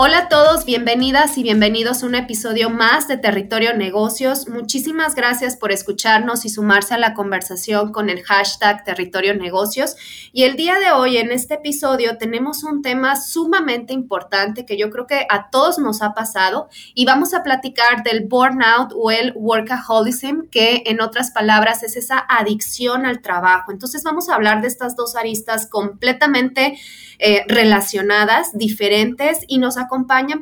Hola 0.00 0.18
a 0.18 0.28
todos, 0.28 0.64
bienvenidas 0.64 1.36
y 1.38 1.42
bienvenidos 1.42 2.04
a 2.04 2.06
un 2.06 2.14
episodio 2.14 2.70
más 2.70 3.08
de 3.08 3.16
Territorio 3.16 3.74
Negocios. 3.74 4.46
Muchísimas 4.46 5.16
gracias 5.16 5.56
por 5.56 5.72
escucharnos 5.72 6.44
y 6.44 6.50
sumarse 6.50 6.94
a 6.94 6.98
la 6.98 7.14
conversación 7.14 7.90
con 7.90 8.08
el 8.08 8.22
hashtag 8.22 8.84
Territorio 8.84 9.34
Negocios. 9.34 9.96
Y 10.32 10.44
el 10.44 10.54
día 10.54 10.78
de 10.78 10.92
hoy, 10.92 11.16
en 11.16 11.32
este 11.32 11.54
episodio, 11.54 12.16
tenemos 12.16 12.62
un 12.62 12.80
tema 12.80 13.16
sumamente 13.16 13.92
importante 13.92 14.64
que 14.64 14.78
yo 14.78 14.88
creo 14.90 15.08
que 15.08 15.26
a 15.28 15.50
todos 15.50 15.80
nos 15.80 16.00
ha 16.00 16.14
pasado 16.14 16.68
y 16.94 17.04
vamos 17.04 17.34
a 17.34 17.42
platicar 17.42 18.04
del 18.04 18.28
burnout 18.28 18.92
o 18.94 19.10
el 19.10 19.32
workaholism, 19.34 20.42
que 20.48 20.84
en 20.86 21.00
otras 21.00 21.32
palabras 21.32 21.82
es 21.82 21.96
esa 21.96 22.24
adicción 22.28 23.04
al 23.04 23.20
trabajo. 23.20 23.72
Entonces 23.72 24.04
vamos 24.04 24.28
a 24.28 24.36
hablar 24.36 24.62
de 24.62 24.68
estas 24.68 24.94
dos 24.94 25.16
aristas 25.16 25.66
completamente 25.66 26.78
eh, 27.18 27.42
relacionadas, 27.48 28.56
diferentes 28.56 29.40
y 29.48 29.58
nos 29.58 29.76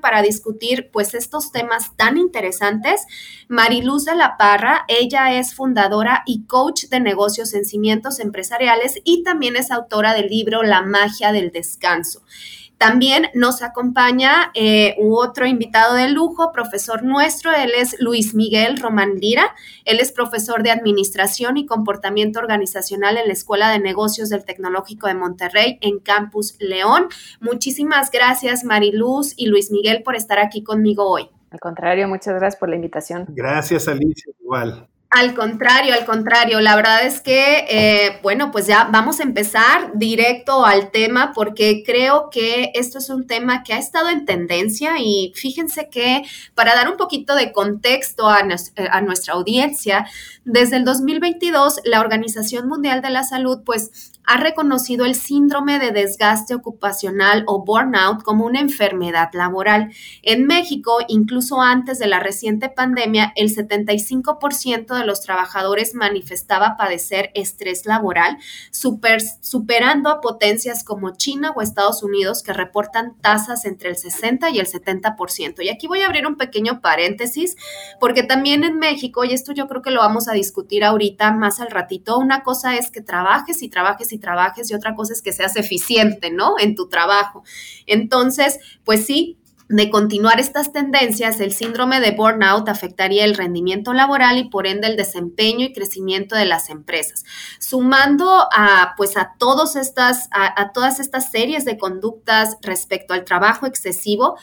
para 0.01 0.23
discutir 0.23 0.91
pues 0.93 1.15
estos 1.15 1.53
temas 1.53 1.97
tan 1.97 2.17
interesantes. 2.17 3.07
Mariluz 3.49 4.05
de 4.05 4.15
la 4.15 4.37
Parra, 4.37 4.85
ella 4.89 5.39
es 5.39 5.55
fundadora 5.55 6.23
y 6.27 6.45
coach 6.47 6.85
de 6.91 7.01
negocios 7.01 7.55
en 7.55 7.65
cimientos 7.65 8.21
empresariales 8.21 9.01
y 9.05 9.23
también 9.23 9.57
es 9.57 9.71
autora 9.71 10.15
del 10.15 10.29
libro 10.29 10.63
La 10.63 10.83
magia 10.83 11.33
del 11.33 11.53
descanso. 11.53 12.23
También 12.79 13.29
nos 13.33 13.63
acompaña 13.63 14.51
eh, 14.55 14.97
otro 15.01 15.47
invitado 15.47 15.95
de 15.95 16.11
lujo, 16.11 16.53
profesor 16.53 17.03
nuestro, 17.03 17.51
él 17.53 17.73
es 17.75 17.97
Luis 18.01 18.35
Miguel 18.35 18.79
Román 18.79 19.15
Lira, 19.15 19.55
él 19.87 19.99
es 19.99 20.13
profesor 20.13 20.63
de 20.63 20.71
Administración 20.71 21.57
y 21.57 21.65
Comportamiento 21.65 22.39
Organizacional 22.39 23.17
en 23.17 23.29
la 23.29 23.33
Escuela 23.33 23.71
de 23.71 23.79
Negocios 23.79 24.29
del 24.29 24.45
Tecnológico 24.45 25.07
de 25.07 25.15
Monterrey 25.15 25.79
en 25.81 26.01
Campus 26.01 26.57
León. 26.59 27.09
Muchísimas 27.41 28.11
gracias 28.11 28.65
Mariluz 28.65 29.33
y 29.37 29.47
Luis 29.47 29.71
Miguel 29.71 30.03
por 30.03 30.15
estar 30.15 30.39
aquí 30.39 30.63
conmigo 30.63 31.09
hoy. 31.09 31.31
Al 31.51 31.61
contrario, 31.61 32.09
muchas 32.09 32.35
gracias 32.35 32.61
por 32.61 32.69
la 32.69 32.77
invitación. 32.77 33.25
Gracias 33.29 33.89
Alicia, 33.89 34.33
igual. 34.39 34.87
Al 35.11 35.35
contrario, 35.35 35.95
al 35.95 36.05
contrario, 36.05 36.61
la 36.61 36.75
verdad 36.75 37.07
es 37.07 37.21
que, 37.21 37.65
eh, 37.71 38.19
bueno, 38.23 38.51
pues 38.51 38.67
ya 38.67 38.89
vamos 38.91 39.21
a 39.21 39.23
empezar 39.23 39.93
directo 39.95 40.67
al 40.67 40.91
tema 40.91 41.33
porque 41.33 41.85
creo 41.87 42.29
que 42.29 42.73
esto 42.75 42.99
es 42.99 43.09
un 43.09 43.27
tema 43.27 43.63
que 43.63 43.73
ha 43.73 43.79
estado 43.79 44.11
en 44.11 44.27
tendencia 44.27 44.95
y 44.99 45.33
fíjense 45.37 45.89
que 45.91 46.23
para 46.55 46.75
dar 46.75 46.91
un 46.91 46.97
poquito 46.97 47.37
de 47.37 47.53
contexto 47.53 48.29
a, 48.29 48.41
eh, 48.41 48.89
a 48.91 49.01
nuestra 49.01 49.35
audiencia, 49.35 50.07
desde 50.47 50.77
el 50.77 50.85
2022 50.85 51.81
la 51.85 52.01
Organización 52.01 52.69
Mundial 52.69 53.03
de 53.03 53.11
la 53.11 53.25
Salud 53.25 53.63
pues 53.65 54.13
ha 54.27 54.39
reconocido 54.39 55.05
el 55.05 55.15
síndrome 55.15 55.79
de 55.79 55.93
desgaste 55.93 56.55
ocupacional 56.55 57.45
o 57.47 57.65
burnout 57.65 58.23
como 58.23 58.45
una 58.45 58.61
enfermedad 58.61 59.31
laboral. 59.33 59.93
En 60.23 60.47
México, 60.47 60.99
incluso 61.09 61.63
antes 61.63 61.99
de 61.99 62.09
la 62.09 62.19
reciente 62.19 62.69
pandemia, 62.69 63.33
el 63.37 63.55
75% 63.55 64.99
de 64.99 65.07
los 65.07 65.21
trabajadores 65.21 65.95
manifestaba 65.95 66.77
padecer 66.77 67.31
estrés 67.35 67.87
laboral, 67.87 68.39
superando 68.73 70.11
a 70.11 70.21
potencias 70.21 70.83
como 70.83 71.17
China 71.17 71.53
o 71.55 71.63
Estados 71.63 72.03
Unidos 72.03 72.43
que 72.43 72.53
reportan 72.53 73.17
tasas 73.21 73.65
entre 73.65 73.91
el 73.91 73.97
60 73.97 74.51
y 74.51 74.59
el 74.59 74.67
70%. 74.67 75.63
Y 75.63 75.69
aquí 75.69 75.87
voy 75.87 76.03
a 76.03 76.07
abrir 76.07 76.27
un 76.27 76.37
pequeño 76.37 76.81
paréntesis 76.81 77.57
porque 78.01 78.25
también 78.25 78.65
en 78.65 78.79
México, 78.79 79.25
y 79.25 79.33
esto 79.33 79.53
yo 79.53 79.69
creo 79.69 79.83
que 79.83 79.91
lo 79.91 80.01
vamos 80.01 80.27
a 80.27 80.36
discutir 80.37 80.85
ahorita 80.85 81.33
más 81.33 81.59
al 81.59 81.73
ratito, 81.73 82.19
una 82.19 82.45
cosa 82.45 82.77
es 82.77 82.93
que 82.93 83.01
trabajes 83.01 83.63
y 83.63 83.69
trabajes 83.69 84.13
y 84.13 84.19
trabajes 84.19 84.71
y 84.71 84.75
otra 84.75 84.95
cosa 84.95 85.13
es 85.13 85.23
que 85.23 85.33
seas 85.33 85.57
eficiente, 85.57 86.31
¿no? 86.31 86.55
En 86.61 86.77
tu 86.77 86.89
trabajo. 86.89 87.43
Entonces, 87.87 88.61
pues 88.85 89.05
sí, 89.05 89.37
de 89.69 89.91
continuar 89.91 90.39
estas 90.39 90.73
tendencias, 90.73 91.41
el 91.41 91.53
síndrome 91.53 91.99
de 91.99 92.13
burnout 92.13 92.69
afectaría 92.69 93.25
el 93.25 93.35
rendimiento 93.35 93.93
laboral 93.93 94.39
y 94.39 94.49
por 94.49 94.69
ende 94.69 94.87
el 94.87 94.97
desempeño 94.97 95.67
y 95.67 95.73
crecimiento 95.73 96.37
de 96.37 96.45
las 96.45 96.71
empresas. 96.71 97.25
Sumando 97.59 98.47
a 98.53 98.95
pues 98.97 99.17
a 99.17 99.35
todas 99.39 99.75
estas 99.75 100.29
a 100.31 100.71
todas 100.73 101.01
estas 101.01 101.33
series 101.33 101.65
de 101.65 101.79
conductas 101.79 102.59
respecto 102.63 103.13
al 103.13 103.25
trabajo 103.25 103.67
excesivo, 103.67 104.37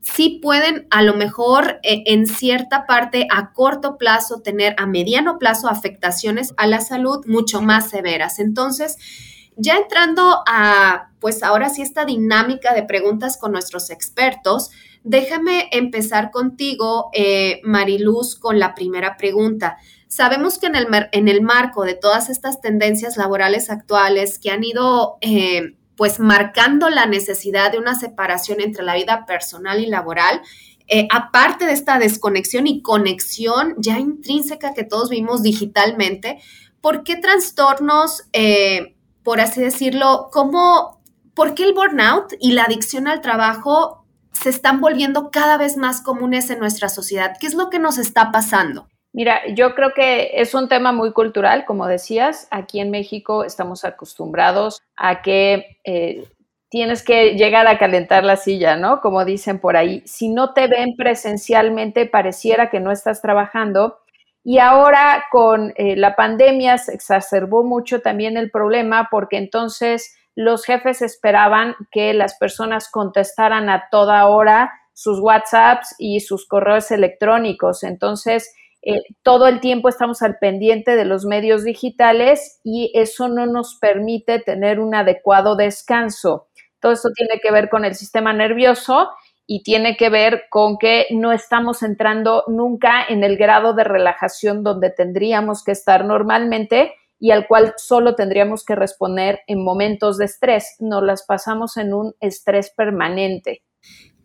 sí 0.00 0.40
pueden 0.42 0.86
a 0.90 1.02
lo 1.02 1.14
mejor 1.14 1.78
eh, 1.82 2.02
en 2.06 2.26
cierta 2.26 2.86
parte 2.86 3.26
a 3.30 3.52
corto 3.52 3.96
plazo 3.98 4.40
tener 4.40 4.74
a 4.78 4.86
mediano 4.86 5.38
plazo 5.38 5.68
afectaciones 5.68 6.54
a 6.56 6.66
la 6.66 6.80
salud 6.80 7.24
mucho 7.26 7.60
más 7.60 7.90
severas. 7.90 8.38
Entonces, 8.38 8.96
ya 9.56 9.76
entrando 9.76 10.42
a, 10.46 11.10
pues 11.20 11.42
ahora 11.42 11.68
sí, 11.68 11.82
esta 11.82 12.04
dinámica 12.04 12.74
de 12.74 12.82
preguntas 12.82 13.36
con 13.36 13.52
nuestros 13.52 13.90
expertos, 13.90 14.70
déjame 15.04 15.68
empezar 15.72 16.30
contigo, 16.30 17.10
eh, 17.12 17.60
Mariluz, 17.62 18.36
con 18.36 18.58
la 18.58 18.74
primera 18.74 19.16
pregunta. 19.16 19.76
Sabemos 20.08 20.58
que 20.58 20.66
en 20.66 20.76
el, 20.76 20.86
en 21.12 21.28
el 21.28 21.42
marco 21.42 21.84
de 21.84 21.94
todas 21.94 22.30
estas 22.30 22.60
tendencias 22.60 23.16
laborales 23.16 23.70
actuales 23.70 24.38
que 24.38 24.50
han 24.50 24.64
ido... 24.64 25.18
Eh, 25.20 25.76
pues 26.00 26.18
marcando 26.18 26.88
la 26.88 27.04
necesidad 27.04 27.70
de 27.70 27.76
una 27.76 27.94
separación 27.94 28.62
entre 28.62 28.82
la 28.82 28.94
vida 28.94 29.26
personal 29.26 29.80
y 29.80 29.86
laboral, 29.86 30.40
eh, 30.88 31.06
aparte 31.12 31.66
de 31.66 31.74
esta 31.74 31.98
desconexión 31.98 32.66
y 32.66 32.80
conexión 32.80 33.74
ya 33.76 33.98
intrínseca 33.98 34.72
que 34.72 34.82
todos 34.82 35.10
vimos 35.10 35.42
digitalmente, 35.42 36.40
¿por 36.80 37.04
qué 37.04 37.16
trastornos, 37.16 38.22
eh, 38.32 38.96
por 39.22 39.42
así 39.42 39.60
decirlo, 39.60 40.30
cómo, 40.32 41.02
por 41.34 41.52
qué 41.52 41.64
el 41.64 41.74
burnout 41.74 42.32
y 42.40 42.52
la 42.52 42.62
adicción 42.62 43.06
al 43.06 43.20
trabajo 43.20 44.06
se 44.32 44.48
están 44.48 44.80
volviendo 44.80 45.30
cada 45.30 45.58
vez 45.58 45.76
más 45.76 46.00
comunes 46.00 46.48
en 46.48 46.60
nuestra 46.60 46.88
sociedad? 46.88 47.36
¿Qué 47.38 47.46
es 47.46 47.52
lo 47.52 47.68
que 47.68 47.78
nos 47.78 47.98
está 47.98 48.32
pasando? 48.32 48.88
Mira, 49.12 49.40
yo 49.54 49.74
creo 49.74 49.92
que 49.92 50.30
es 50.34 50.54
un 50.54 50.68
tema 50.68 50.92
muy 50.92 51.12
cultural, 51.12 51.64
como 51.64 51.86
decías. 51.86 52.46
Aquí 52.50 52.80
en 52.80 52.90
México 52.90 53.44
estamos 53.44 53.84
acostumbrados 53.84 54.82
a 54.96 55.20
que 55.22 55.78
eh, 55.84 56.24
tienes 56.68 57.02
que 57.02 57.34
llegar 57.34 57.66
a 57.66 57.78
calentar 57.78 58.22
la 58.22 58.36
silla, 58.36 58.76
¿no? 58.76 59.00
Como 59.00 59.24
dicen 59.24 59.58
por 59.58 59.76
ahí. 59.76 60.02
Si 60.06 60.28
no 60.28 60.52
te 60.54 60.68
ven 60.68 60.94
presencialmente, 60.96 62.06
pareciera 62.06 62.70
que 62.70 62.78
no 62.78 62.92
estás 62.92 63.20
trabajando. 63.20 63.98
Y 64.44 64.58
ahora 64.58 65.24
con 65.32 65.74
eh, 65.76 65.96
la 65.96 66.14
pandemia 66.14 66.78
se 66.78 66.94
exacerbó 66.94 67.64
mucho 67.64 68.00
también 68.00 68.36
el 68.36 68.50
problema 68.50 69.08
porque 69.10 69.36
entonces 69.36 70.16
los 70.34 70.64
jefes 70.64 71.02
esperaban 71.02 71.74
que 71.90 72.14
las 72.14 72.38
personas 72.38 72.88
contestaran 72.88 73.68
a 73.68 73.88
toda 73.90 74.26
hora 74.28 74.72
sus 74.94 75.18
WhatsApps 75.18 75.94
y 75.98 76.20
sus 76.20 76.46
correos 76.46 76.90
electrónicos. 76.90 77.82
Entonces, 77.82 78.54
eh, 78.82 79.02
todo 79.22 79.46
el 79.46 79.60
tiempo 79.60 79.88
estamos 79.88 80.22
al 80.22 80.38
pendiente 80.38 80.96
de 80.96 81.04
los 81.04 81.24
medios 81.26 81.64
digitales 81.64 82.60
y 82.64 82.92
eso 82.94 83.28
no 83.28 83.46
nos 83.46 83.76
permite 83.80 84.38
tener 84.38 84.80
un 84.80 84.94
adecuado 84.94 85.56
descanso. 85.56 86.48
Todo 86.80 86.92
esto 86.92 87.10
tiene 87.14 87.40
que 87.42 87.50
ver 87.52 87.68
con 87.68 87.84
el 87.84 87.94
sistema 87.94 88.32
nervioso 88.32 89.10
y 89.46 89.62
tiene 89.62 89.96
que 89.96 90.08
ver 90.08 90.44
con 90.48 90.78
que 90.78 91.06
no 91.10 91.32
estamos 91.32 91.82
entrando 91.82 92.44
nunca 92.46 93.04
en 93.06 93.22
el 93.24 93.36
grado 93.36 93.74
de 93.74 93.84
relajación 93.84 94.62
donde 94.62 94.90
tendríamos 94.90 95.62
que 95.62 95.72
estar 95.72 96.04
normalmente 96.04 96.94
y 97.18 97.32
al 97.32 97.46
cual 97.46 97.74
solo 97.76 98.14
tendríamos 98.14 98.64
que 98.64 98.76
responder 98.76 99.40
en 99.46 99.62
momentos 99.62 100.16
de 100.16 100.24
estrés. 100.24 100.76
Nos 100.78 101.02
las 101.02 101.26
pasamos 101.26 101.76
en 101.76 101.92
un 101.92 102.14
estrés 102.20 102.72
permanente. 102.74 103.62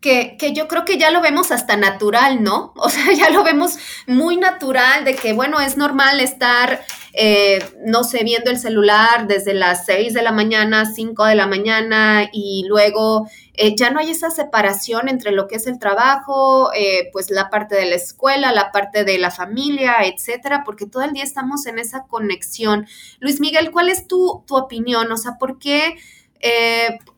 Que, 0.00 0.36
que, 0.38 0.52
yo 0.52 0.68
creo 0.68 0.84
que 0.84 0.98
ya 0.98 1.10
lo 1.10 1.20
vemos 1.20 1.50
hasta 1.50 1.76
natural, 1.76 2.42
¿no? 2.42 2.72
O 2.86 2.88
sea, 2.88 3.12
ya 3.12 3.30
lo 3.30 3.42
vemos 3.42 3.76
muy 4.06 4.36
natural 4.36 5.04
de 5.04 5.14
que, 5.14 5.32
bueno, 5.32 5.60
es 5.60 5.76
normal 5.76 6.20
estar, 6.20 6.80
eh, 7.12 7.64
no 7.84 8.04
sé, 8.04 8.22
viendo 8.24 8.50
el 8.50 8.58
celular 8.58 9.26
desde 9.26 9.54
las 9.54 9.86
6 9.86 10.14
de 10.14 10.22
la 10.22 10.32
mañana, 10.32 10.86
5 10.86 11.24
de 11.24 11.34
la 11.34 11.46
mañana 11.46 12.28
y 12.32 12.64
luego 12.68 13.28
eh, 13.54 13.74
ya 13.74 13.90
no 13.90 14.00
hay 14.00 14.10
esa 14.10 14.30
separación 14.30 15.08
entre 15.08 15.32
lo 15.32 15.48
que 15.48 15.56
es 15.56 15.66
el 15.66 15.78
trabajo, 15.78 16.70
eh, 16.74 17.08
pues 17.12 17.30
la 17.30 17.50
parte 17.50 17.74
de 17.74 17.86
la 17.86 17.96
escuela, 17.96 18.52
la 18.52 18.70
parte 18.70 19.04
de 19.04 19.18
la 19.18 19.30
familia, 19.30 19.96
etcétera, 20.02 20.62
porque 20.64 20.86
todo 20.86 21.02
el 21.02 21.12
día 21.12 21.24
estamos 21.24 21.66
en 21.66 21.78
esa 21.78 22.04
conexión. 22.06 22.86
Luis 23.18 23.40
Miguel, 23.40 23.70
¿cuál 23.70 23.88
es 23.88 24.06
tu, 24.06 24.44
tu 24.46 24.56
opinión? 24.56 25.10
O 25.10 25.16
sea, 25.16 25.38
¿por 25.38 25.58
qué? 25.58 25.96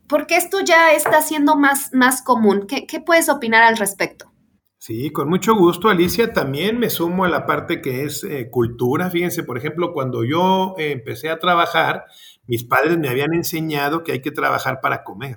Porque 0.08 0.36
esto 0.36 0.60
ya 0.60 0.92
está 0.92 1.22
siendo 1.22 1.56
más, 1.56 1.92
más 1.92 2.22
común. 2.22 2.66
¿Qué, 2.66 3.00
puedes 3.00 3.28
opinar 3.28 3.62
al 3.62 3.76
respecto? 3.76 4.32
Sí, 4.78 5.10
con 5.10 5.28
mucho 5.28 5.54
gusto, 5.54 5.88
Alicia. 5.88 6.32
También 6.32 6.78
me 6.78 6.88
sumo 6.88 7.24
a 7.24 7.28
la 7.28 7.46
parte 7.46 7.82
que 7.82 8.04
es 8.04 8.24
eh, 8.24 8.48
cultura. 8.50 9.10
Fíjense, 9.10 9.42
por 9.44 9.58
ejemplo, 9.58 9.92
cuando 9.92 10.24
yo 10.24 10.74
eh, 10.78 10.92
empecé 10.92 11.30
a 11.30 11.38
trabajar, 11.38 12.06
mis 12.46 12.64
padres 12.64 12.96
me 12.96 13.08
habían 13.08 13.34
enseñado 13.34 14.02
que 14.02 14.12
hay 14.12 14.22
que 14.22 14.30
trabajar 14.30 14.80
para 14.80 15.04
comer. 15.04 15.36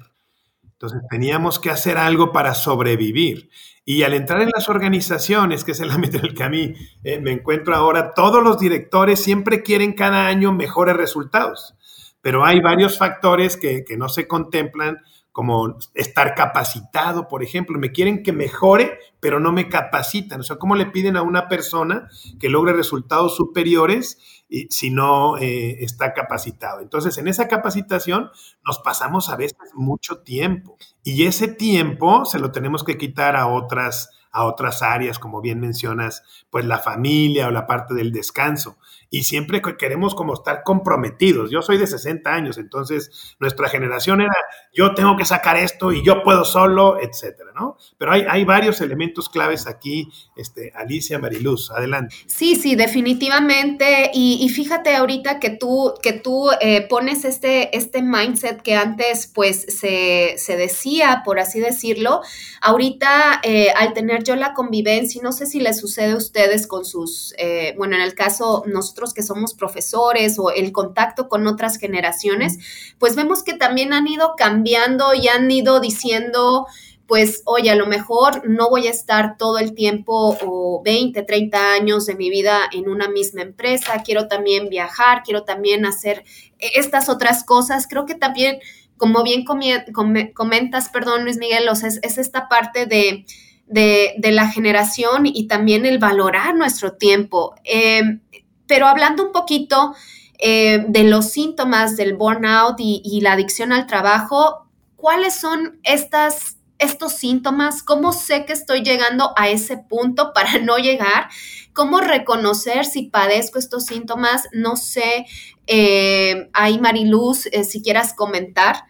Entonces 0.64 1.02
teníamos 1.10 1.60
que 1.60 1.70
hacer 1.70 1.98
algo 1.98 2.32
para 2.32 2.54
sobrevivir. 2.54 3.50
Y 3.84 4.04
al 4.04 4.14
entrar 4.14 4.42
en 4.42 4.52
las 4.56 4.70
organizaciones, 4.70 5.64
que 5.64 5.74
es 5.74 5.80
el 5.80 5.92
ámbito 5.92 6.18
en 6.18 6.26
el 6.26 6.34
que 6.34 6.44
a 6.44 6.50
mí 6.50 6.74
eh, 7.04 7.20
me 7.20 7.32
encuentro 7.32 7.76
ahora, 7.76 8.14
todos 8.14 8.44
los 8.44 8.60
directores 8.60 9.22
siempre 9.22 9.64
quieren 9.64 9.94
cada 9.94 10.28
año 10.28 10.54
mejores 10.54 10.96
resultados 10.96 11.76
pero 12.22 12.46
hay 12.46 12.62
varios 12.62 12.98
factores 12.98 13.58
que, 13.58 13.84
no 13.98 14.08
se 14.10 14.28
contemplan 14.28 15.00
como 15.32 15.78
estar 15.94 16.36
capacitado, 16.36 17.28
por 17.28 17.42
ejemplo. 17.42 17.80
Me 17.80 17.92
quieren 17.92 18.22
que 18.22 18.32
mejore, 18.32 19.00
pero 19.20 19.40
no 19.40 19.52
me 19.52 19.70
capacitan. 19.70 20.42
O 20.42 20.44
sea, 20.44 20.58
¿cómo 20.58 20.76
le 20.76 20.88
piden 20.88 21.18
a 21.18 21.22
una 21.22 21.48
persona 21.48 22.10
que 22.40 22.50
logre 22.50 22.74
resultados 22.74 23.36
superiores 23.36 24.46
si 24.70 24.92
no 24.92 25.38
eh, 25.38 25.84
está 25.84 26.14
capacitado? 26.14 26.82
Entonces, 26.82 27.18
en 27.18 27.28
esa 27.28 27.48
capacitación 27.48 28.30
nos 28.66 28.80
pasamos 28.80 29.30
a 29.30 29.38
veces 29.38 29.58
mucho 29.74 30.20
tiempo 30.20 30.78
y 31.04 31.24
ese 31.24 31.48
tiempo 31.48 32.26
se 32.26 32.40
lo 32.40 32.52
tenemos 32.52 32.84
que 32.84 32.98
quitar 32.98 33.36
a 33.36 33.48
otras 33.48 34.10
a 34.32 34.46
otras 34.46 34.82
áreas, 34.82 35.20
como 35.20 35.42
bien 35.42 35.60
mencionas, 35.60 36.24
pues 36.50 36.66
la 36.66 36.80
familia 36.80 37.48
o 37.48 37.52
la 37.52 37.68
parte 37.68 37.94
del 37.94 38.12
descanso 38.12 38.78
y 39.14 39.24
siempre 39.24 39.62
queremos 39.78 40.16
como 40.16 40.34
estar 40.34 40.64
comprometidos. 40.64 41.52
Yo 41.52 41.62
soy 41.62 41.78
de 41.78 41.86
60 41.86 42.34
años, 42.34 42.58
entonces 42.58 43.36
nuestra 43.40 43.68
generación 43.68 44.22
era 44.22 44.34
yo 44.74 44.94
tengo 44.94 45.18
que 45.18 45.26
sacar 45.26 45.58
esto 45.58 45.92
y 45.92 46.04
yo 46.04 46.24
puedo 46.24 46.46
solo, 46.46 46.98
etcétera, 47.00 47.51
Pero 47.98 48.12
hay, 48.12 48.26
hay 48.30 48.46
varios 48.46 48.82
elementos 48.82 49.30
claves 49.30 49.68
aquí, 49.68 50.10
este, 50.36 50.72
Alicia 50.76 51.20
Mariluz, 51.20 51.72
adelante. 51.72 52.16
Sí, 52.26 52.56
sí, 52.56 52.76
definitivamente. 52.76 54.12
Y, 54.14 54.48
fíjate 54.50 54.96
ahorita 54.96 55.40
que 55.40 55.50
tú, 55.50 55.94
que 56.02 56.14
tú 56.14 56.50
eh, 56.60 56.82
pones 56.88 57.26
este, 57.26 57.76
este 57.76 58.02
mindset 58.02 58.62
que 58.62 58.76
antes 58.76 59.28
pues 59.34 59.66
se, 59.68 60.36
decía, 60.58 61.22
por 61.24 61.40
así 61.40 61.60
decirlo, 61.60 62.22
ahorita 62.62 63.42
eh, 63.44 63.72
al 63.76 63.94
tener 63.94 64.24
yo 64.24 64.36
la 64.36 64.54
convivencia, 64.54 65.22
no 65.24 65.32
sé 65.32 65.46
si 65.46 65.60
les 65.60 65.80
sucede 65.80 66.12
a 66.12 66.18
ustedes 66.18 66.68
con 66.68 66.86
sus, 66.86 67.34
eh, 67.38 67.74
bueno, 67.78 67.96
en 67.96 68.02
el 68.02 68.14
caso 68.14 68.64
nosotros, 68.68 69.14
que 69.14 69.24
somos 69.24 69.54
profesores 69.54 70.38
o 70.40 70.52
el 70.52 70.72
contacto 70.72 71.30
con 71.30 71.48
otras 71.48 71.78
generaciones, 71.78 72.58
pues 73.00 73.16
vemos 73.16 73.44
que 73.44 73.54
también 73.54 73.94
han 73.94 74.08
ido 74.08 74.36
cambiando 74.38 75.14
y 75.14 75.28
han 75.28 75.50
ido 75.50 75.80
diciendo, 75.80 76.68
pues, 77.12 77.44
oye, 77.44 77.70
a 77.70 77.76
lo 77.76 77.88
mejor 77.88 78.50
no 78.50 78.70
voy 78.70 78.88
a 78.88 78.90
estar 78.90 79.36
todo 79.36 79.60
el 79.60 79.76
tiempo 79.76 80.38
o 80.46 80.82
20, 80.82 81.24
30 81.24 81.74
años 81.74 82.06
de 82.06 82.16
mi 82.16 82.30
vida 82.30 82.62
en 82.72 82.88
una 82.88 83.10
misma 83.10 83.42
empresa, 83.42 84.02
quiero 84.02 84.30
también 84.30 84.70
viajar, 84.70 85.22
quiero 85.26 85.44
también 85.44 85.86
hacer 85.86 86.24
estas 86.58 87.10
otras 87.10 87.44
cosas. 87.44 87.86
Creo 87.90 88.06
que 88.06 88.16
también, 88.16 88.60
como 88.96 89.24
bien 89.24 89.44
comentas, 89.44 90.88
perdón, 90.88 91.26
Luis 91.26 91.36
Miguel, 91.36 91.68
es, 91.68 92.18
esta 92.18 92.48
parte 92.48 92.86
de, 92.86 93.26
de, 93.68 94.32
la 94.32 94.48
generación 94.48 95.26
y 95.26 95.48
también 95.48 95.86
el 95.86 96.00
valorar 96.00 96.56
nuestro 96.56 96.94
tiempo. 96.94 97.56
Eh, 97.66 98.20
pero 98.68 98.88
hablando 98.88 99.26
un 99.26 99.34
poquito 99.34 99.94
eh, 100.40 100.86
de 100.88 101.04
los 101.04 101.30
síntomas 101.32 101.98
del 101.98 102.16
burnout 102.16 102.78
y, 102.80 103.20
la 103.22 103.34
adicción 103.34 103.74
al 103.74 103.86
trabajo, 103.86 104.66
¿cuáles 104.96 105.36
son 105.36 105.82
estas, 105.84 106.56
estos 106.82 107.14
síntomas? 107.14 107.84
¿Cómo 107.84 108.12
sé 108.12 108.46
que 108.46 108.54
estoy 108.54 108.82
llegando 108.82 109.34
a 109.38 109.50
ese 109.50 109.78
punto 109.78 110.32
para 110.36 110.60
no 110.60 110.78
llegar? 110.78 111.30
¿Cómo 111.74 112.02
reconocer 112.02 112.86
si 112.86 113.04
padezco 113.04 113.58
estos 113.58 113.86
síntomas? 113.86 114.50
No 114.52 114.76
sé, 114.76 115.26
eh, 115.68 116.50
ahí 116.54 116.80
Mariluz, 116.80 117.46
eh, 117.46 117.64
si 117.64 117.82
quieras 117.82 118.14
comentar 118.14 118.84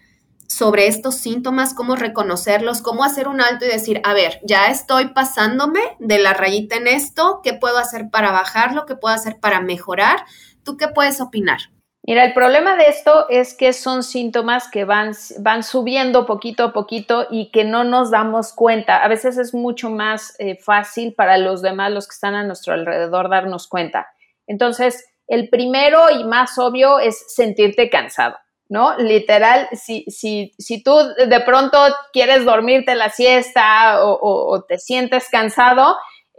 sobre 0.47 0.87
estos 0.87 1.15
síntomas, 1.15 1.73
cómo 1.73 1.95
reconocerlos, 1.95 2.81
cómo 2.81 3.03
hacer 3.03 3.27
un 3.27 3.39
alto 3.39 3.65
y 3.65 3.69
decir, 3.69 4.01
a 4.03 4.13
ver, 4.13 4.41
ya 4.43 4.67
estoy 4.67 5.09
pasándome 5.09 5.79
de 5.99 6.19
la 6.19 6.33
rayita 6.33 6.75
en 6.75 6.87
esto, 6.87 7.39
¿qué 7.43 7.53
puedo 7.53 7.77
hacer 7.77 8.09
para 8.09 8.31
bajarlo? 8.31 8.85
¿Qué 8.85 8.95
puedo 8.95 9.15
hacer 9.15 9.39
para 9.39 9.61
mejorar? 9.61 10.25
¿Tú 10.63 10.75
qué 10.75 10.87
puedes 10.89 11.21
opinar? 11.21 11.71
Mira, 12.03 12.25
el 12.25 12.33
problema 12.33 12.75
de 12.75 12.87
esto 12.87 13.29
es 13.29 13.53
que 13.53 13.73
son 13.73 14.01
síntomas 14.01 14.69
que 14.71 14.85
van, 14.85 15.11
van 15.39 15.61
subiendo 15.61 16.25
poquito 16.25 16.63
a 16.63 16.73
poquito 16.73 17.27
y 17.29 17.51
que 17.51 17.63
no 17.63 17.83
nos 17.83 18.09
damos 18.09 18.53
cuenta. 18.53 19.03
A 19.03 19.07
veces 19.07 19.37
es 19.37 19.53
mucho 19.53 19.91
más 19.91 20.35
eh, 20.39 20.57
fácil 20.57 21.13
para 21.13 21.37
los 21.37 21.61
demás, 21.61 21.91
los 21.91 22.07
que 22.07 22.13
están 22.13 22.33
a 22.33 22.43
nuestro 22.43 22.73
alrededor, 22.73 23.29
darnos 23.29 23.67
cuenta. 23.67 24.07
Entonces, 24.47 25.05
el 25.27 25.49
primero 25.49 26.09
y 26.09 26.23
más 26.23 26.57
obvio 26.57 26.99
es 26.99 27.23
sentirte 27.35 27.89
cansado. 27.89 28.35
¿no? 28.71 28.97
Literal, 28.97 29.67
si, 29.73 30.05
si, 30.05 30.53
si 30.57 30.81
tú 30.81 30.95
de 31.27 31.39
pronto 31.41 31.77
quieres 32.13 32.45
dormirte 32.45 32.95
la 32.95 33.09
siesta 33.09 33.97
o, 34.01 34.63
te 34.65 34.77
sientes 34.77 35.27
cansado, 35.29 35.97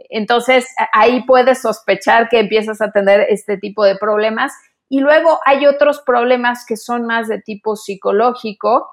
entonces 0.09 0.67
ahí 0.93 1.23
puedes 1.25 1.61
sospechar 1.61 2.29
que 2.29 2.39
empiezas 2.39 2.81
a 2.81 2.91
tener 2.91 3.27
este 3.29 3.57
tipo 3.57 3.85
de 3.85 3.97
problemas. 3.97 4.51
Y 4.93 4.99
luego 4.99 5.39
hay 5.43 5.65
otros 5.65 6.03
problemas 6.05 6.67
que 6.67 6.77
son 6.77 7.07
más 7.07 7.27
de 7.27 7.41
tipo 7.41 7.75
psicológico 7.75 8.87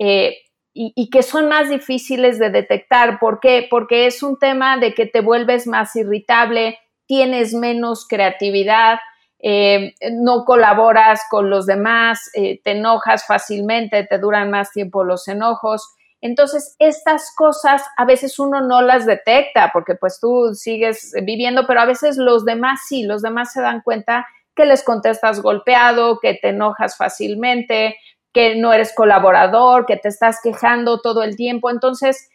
eh, 0.00 0.38
y, 0.72 1.08
que 1.10 1.22
son 1.22 1.48
más 1.48 1.68
difíciles 1.68 2.40
de 2.40 2.50
detectar. 2.50 3.20
¿Por 3.20 3.38
qué? 3.38 3.68
Porque 3.70 4.06
es 4.06 4.24
un 4.24 4.36
tema 4.36 4.78
de 4.78 4.94
que 4.94 5.06
te 5.06 5.20
vuelves 5.20 5.68
más 5.68 5.94
irritable, 5.94 6.76
tienes 7.06 7.54
menos 7.54 8.04
creatividad, 8.08 8.98
eh, 9.38 9.94
no 10.10 10.44
colaboras 10.44 11.20
con 11.30 11.48
los 11.50 11.66
demás, 11.66 12.32
eh, 12.34 12.60
te 12.64 12.72
enojas 12.72 13.24
fácilmente, 13.24 14.04
te 14.08 14.18
duran 14.18 14.50
más 14.50 14.72
tiempo 14.72 15.04
los 15.04 15.28
enojos. 15.28 15.88
Entonces, 16.20 16.74
estas 16.80 17.32
cosas 17.36 17.80
a 17.96 18.04
veces 18.04 18.40
uno 18.40 18.60
no 18.60 18.82
las 18.82 19.06
detecta 19.06 19.70
porque 19.72 19.94
pues 19.94 20.18
tú 20.20 20.52
sigues 20.54 21.12
viviendo, 21.22 21.64
pero 21.68 21.80
a 21.80 21.86
veces 21.86 22.16
los 22.16 22.44
demás 22.44 22.80
sí, 22.88 23.04
los 23.04 23.22
demás 23.22 23.52
se 23.52 23.60
dan 23.60 23.82
cuenta 23.82 24.26
que 24.54 24.66
les 24.66 24.84
contestas 24.84 25.40
golpeado, 25.40 26.18
que 26.20 26.34
te 26.34 26.50
enojas 26.50 26.96
fácilmente, 26.96 27.96
que 28.32 28.56
no 28.56 28.72
eres 28.72 28.94
colaborador, 28.94 29.86
que 29.86 29.96
te 29.96 30.08
estás 30.08 30.40
quejando 30.42 31.00
todo 31.00 31.22
el 31.22 31.36
tiempo. 31.36 31.70
Entonces, 31.70 32.28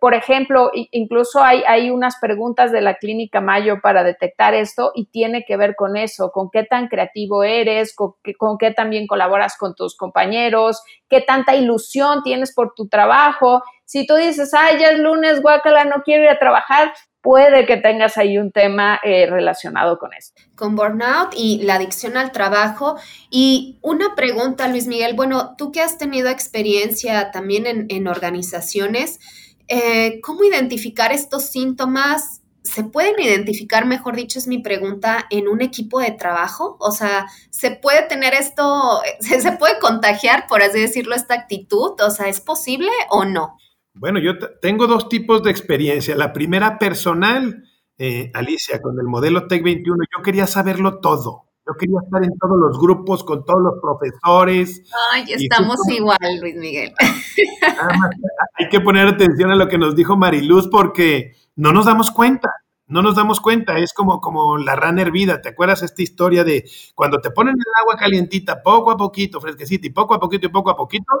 por 0.00 0.14
ejemplo, 0.14 0.70
incluso 0.74 1.42
hay, 1.42 1.62
hay, 1.66 1.90
unas 1.90 2.16
preguntas 2.20 2.72
de 2.72 2.80
la 2.80 2.96
clínica 2.96 3.40
Mayo 3.40 3.80
para 3.80 4.02
detectar 4.02 4.54
esto 4.54 4.90
y 4.94 5.06
tiene 5.06 5.44
que 5.44 5.56
ver 5.56 5.76
con 5.76 5.96
eso, 5.96 6.30
con 6.32 6.50
qué 6.50 6.64
tan 6.64 6.88
creativo 6.88 7.44
eres, 7.44 7.94
con, 7.94 8.14
con 8.38 8.58
qué 8.58 8.72
también 8.72 9.06
colaboras 9.06 9.56
con 9.56 9.74
tus 9.74 9.96
compañeros, 9.96 10.82
qué 11.08 11.20
tanta 11.20 11.54
ilusión 11.54 12.22
tienes 12.24 12.52
por 12.52 12.74
tu 12.74 12.88
trabajo. 12.88 13.62
Si 13.84 14.06
tú 14.06 14.16
dices, 14.16 14.52
ay, 14.54 14.78
ya 14.80 14.88
es 14.88 14.98
lunes, 14.98 15.40
guácala, 15.40 15.84
no 15.84 16.02
quiero 16.04 16.24
ir 16.24 16.30
a 16.30 16.38
trabajar, 16.38 16.92
puede 17.26 17.66
que 17.66 17.76
tengas 17.76 18.18
ahí 18.18 18.38
un 18.38 18.52
tema 18.52 19.00
eh, 19.02 19.26
relacionado 19.26 19.98
con 19.98 20.14
esto. 20.14 20.40
Con 20.54 20.76
burnout 20.76 21.34
y 21.36 21.60
la 21.64 21.74
adicción 21.74 22.16
al 22.16 22.30
trabajo. 22.30 22.96
Y 23.30 23.80
una 23.82 24.14
pregunta, 24.14 24.68
Luis 24.68 24.86
Miguel, 24.86 25.14
bueno, 25.14 25.56
tú 25.58 25.72
que 25.72 25.80
has 25.80 25.98
tenido 25.98 26.28
experiencia 26.28 27.32
también 27.32 27.88
en, 27.88 28.06
organizaciones, 28.06 29.18
eh, 29.66 30.20
¿Cómo 30.20 30.44
identificar 30.44 31.10
estos 31.10 31.46
síntomas? 31.46 32.42
¿Se 32.62 32.84
pueden 32.84 33.18
identificar, 33.18 33.86
mejor 33.86 34.14
dicho, 34.14 34.38
es 34.38 34.46
mi 34.46 34.58
pregunta, 34.58 35.26
en 35.30 35.48
un 35.48 35.62
equipo 35.62 35.98
de 35.98 36.12
trabajo? 36.12 36.76
O 36.78 36.92
sea, 36.92 37.26
¿se 37.50 37.72
puede 37.72 38.02
tener 38.02 38.34
esto, 38.34 39.02
se, 39.18 39.50
puede 39.50 39.80
contagiar, 39.80 40.46
por 40.46 40.62
así 40.62 40.78
decirlo, 40.78 41.16
esta 41.16 41.34
actitud? 41.34 42.00
O 42.00 42.10
sea, 42.10 42.28
¿es 42.28 42.40
posible 42.40 42.92
o 43.08 43.24
no? 43.24 43.58
Bueno, 43.98 44.18
yo 44.18 44.38
tengo 44.60 44.86
dos 44.86 45.08
tipos 45.08 45.42
de 45.42 45.50
experiencia. 45.50 46.14
La 46.16 46.32
primera 46.32 46.78
personal, 46.78 47.64
eh, 47.96 48.30
Alicia, 48.34 48.82
con 48.82 48.98
el 49.00 49.06
modelo 49.06 49.46
Tech 49.46 49.62
21, 49.62 50.04
yo 50.14 50.22
quería 50.22 50.46
saberlo 50.46 51.00
todo. 51.00 51.44
Yo 51.66 51.72
quería 51.78 51.98
estar 52.04 52.22
en 52.22 52.38
todos 52.38 52.58
los 52.58 52.78
grupos, 52.78 53.24
con 53.24 53.44
todos 53.44 53.62
los 53.62 53.74
profesores. 53.80 54.82
Ay, 55.12 55.24
estamos 55.28 55.78
igual, 55.88 56.18
Luis 56.40 56.56
Miguel. 56.56 56.92
hay 58.58 58.68
que 58.68 58.80
poner 58.80 59.08
atención 59.08 59.50
a 59.50 59.56
lo 59.56 59.66
que 59.66 59.78
nos 59.78 59.96
dijo 59.96 60.16
Mariluz 60.16 60.68
porque 60.68 61.34
no 61.56 61.72
nos 61.72 61.86
damos 61.86 62.10
cuenta. 62.10 62.50
No 62.88 63.02
nos 63.02 63.16
damos 63.16 63.40
cuenta, 63.40 63.78
es 63.78 63.92
como, 63.92 64.20
como 64.20 64.58
la 64.58 64.76
rana 64.76 65.02
hervida. 65.02 65.42
¿Te 65.42 65.48
acuerdas 65.48 65.82
esta 65.82 66.02
historia 66.02 66.44
de 66.44 66.70
cuando 66.94 67.18
te 67.18 67.32
ponen 67.32 67.54
el 67.54 67.82
agua 67.82 67.96
calientita 67.96 68.62
poco 68.62 68.92
a 68.92 68.96
poquito, 68.96 69.40
fresquecita, 69.40 69.88
y 69.88 69.90
poco 69.90 70.14
a 70.14 70.20
poquito 70.20 70.46
y 70.46 70.50
poco 70.50 70.70
a 70.70 70.76
poquito, 70.76 71.20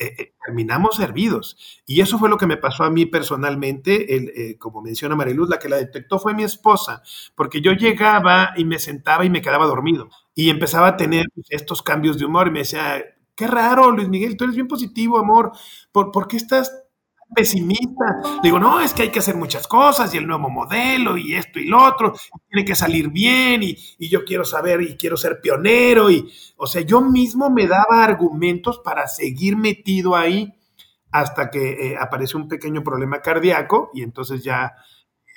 eh, 0.00 0.14
eh, 0.18 0.34
terminamos 0.44 0.98
hervidos. 0.98 1.82
Y 1.86 2.00
eso 2.00 2.18
fue 2.18 2.30
lo 2.30 2.38
que 2.38 2.46
me 2.46 2.56
pasó 2.56 2.84
a 2.84 2.90
mí 2.90 3.04
personalmente, 3.04 4.16
el, 4.16 4.32
eh, 4.34 4.58
como 4.58 4.80
menciona 4.80 5.14
Mariluz, 5.14 5.50
la 5.50 5.58
que 5.58 5.68
la 5.68 5.76
detectó 5.76 6.18
fue 6.18 6.32
mi 6.34 6.42
esposa, 6.42 7.02
porque 7.34 7.60
yo 7.60 7.72
llegaba 7.72 8.52
y 8.56 8.64
me 8.64 8.78
sentaba 8.78 9.26
y 9.26 9.30
me 9.30 9.42
quedaba 9.42 9.66
dormido. 9.66 10.08
Y 10.34 10.48
empezaba 10.48 10.88
a 10.88 10.96
tener 10.96 11.26
estos 11.50 11.82
cambios 11.82 12.18
de 12.18 12.24
humor 12.24 12.48
y 12.48 12.50
me 12.50 12.60
decía, 12.60 13.04
qué 13.34 13.46
raro, 13.46 13.90
Luis 13.90 14.08
Miguel, 14.08 14.38
tú 14.38 14.44
eres 14.44 14.56
bien 14.56 14.68
positivo, 14.68 15.18
amor, 15.18 15.52
¿por, 15.92 16.12
¿por 16.12 16.28
qué 16.28 16.38
estás 16.38 16.79
pesimista. 17.34 18.40
Digo, 18.42 18.58
no, 18.58 18.80
es 18.80 18.92
que 18.92 19.02
hay 19.02 19.10
que 19.10 19.20
hacer 19.20 19.36
muchas 19.36 19.66
cosas 19.66 20.12
y 20.14 20.18
el 20.18 20.26
nuevo 20.26 20.48
modelo 20.48 21.16
y 21.16 21.34
esto 21.34 21.58
y 21.58 21.66
lo 21.66 21.82
otro, 21.82 22.14
tiene 22.48 22.64
que 22.64 22.74
salir 22.74 23.08
bien 23.08 23.62
y, 23.62 23.76
yo 24.08 24.24
quiero 24.24 24.44
saber 24.44 24.82
y 24.82 24.96
quiero 24.96 25.16
ser 25.16 25.40
pionero 25.40 26.10
y, 26.10 26.32
o 26.56 26.66
sea, 26.66 26.82
yo 26.82 27.00
mismo 27.00 27.48
me 27.50 27.66
daba 27.66 28.02
argumentos 28.02 28.80
para 28.80 29.06
seguir 29.06 29.56
metido 29.56 30.16
ahí 30.16 30.52
hasta 31.12 31.50
que 31.50 31.92
eh, 31.92 31.96
apareció 31.98 32.38
un 32.38 32.48
pequeño 32.48 32.82
problema 32.82 33.20
cardíaco 33.20 33.90
y 33.94 34.02
entonces 34.02 34.42
ya 34.42 34.74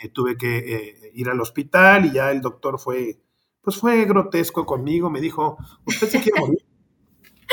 eh, 0.02 0.10
tuve 0.10 0.38
que 0.38 0.58
eh, 0.58 1.12
ir 1.14 1.30
al 1.30 1.40
hospital 1.40 2.06
y 2.06 2.14
ya 2.14 2.32
el 2.32 2.42
doctor 2.42 2.80
fue, 2.80 3.20
pues 3.62 3.78
fue 3.78 4.06
grotesco 4.06 4.66
conmigo, 4.66 5.10
me 5.10 5.22
dijo, 5.22 5.58
¿usted 5.86 6.10
se 6.10 6.22
quiere 6.22 6.40
morir? 6.40 6.66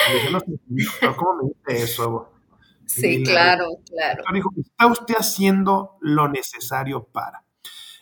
dije, 0.09 0.31
no, 1.03 1.17
¿cómo 1.17 1.43
me 1.43 1.73
dice 1.75 1.85
eso? 1.85 2.31
Sí, 2.91 3.23
claro, 3.23 3.67
claro. 3.87 4.25
Dijo, 4.33 4.51
está 4.59 4.87
usted 4.87 5.15
haciendo 5.17 5.97
lo 6.01 6.29
necesario 6.29 7.05
para. 7.05 7.45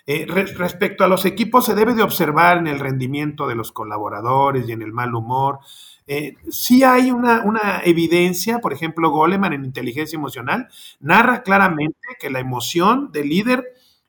Eh, 0.06 0.24
respecto 0.26 1.04
a 1.04 1.08
los 1.08 1.26
equipos, 1.26 1.66
se 1.66 1.74
debe 1.74 1.92
de 1.92 2.02
observar 2.02 2.56
en 2.56 2.66
el 2.66 2.78
rendimiento 2.78 3.46
de 3.46 3.54
los 3.54 3.72
colaboradores 3.72 4.66
y 4.66 4.72
en 4.72 4.80
el 4.80 4.92
mal 4.92 5.14
humor. 5.14 5.58
Eh, 6.06 6.36
sí 6.48 6.82
hay 6.82 7.10
una, 7.10 7.42
una, 7.44 7.82
evidencia, 7.84 8.60
por 8.60 8.72
ejemplo, 8.72 9.10
Goleman 9.10 9.52
en 9.52 9.66
inteligencia 9.66 10.16
emocional 10.16 10.68
narra 11.00 11.42
claramente 11.42 11.98
que 12.18 12.30
la 12.30 12.40
emoción 12.40 13.12
del 13.12 13.28
líder 13.28 13.64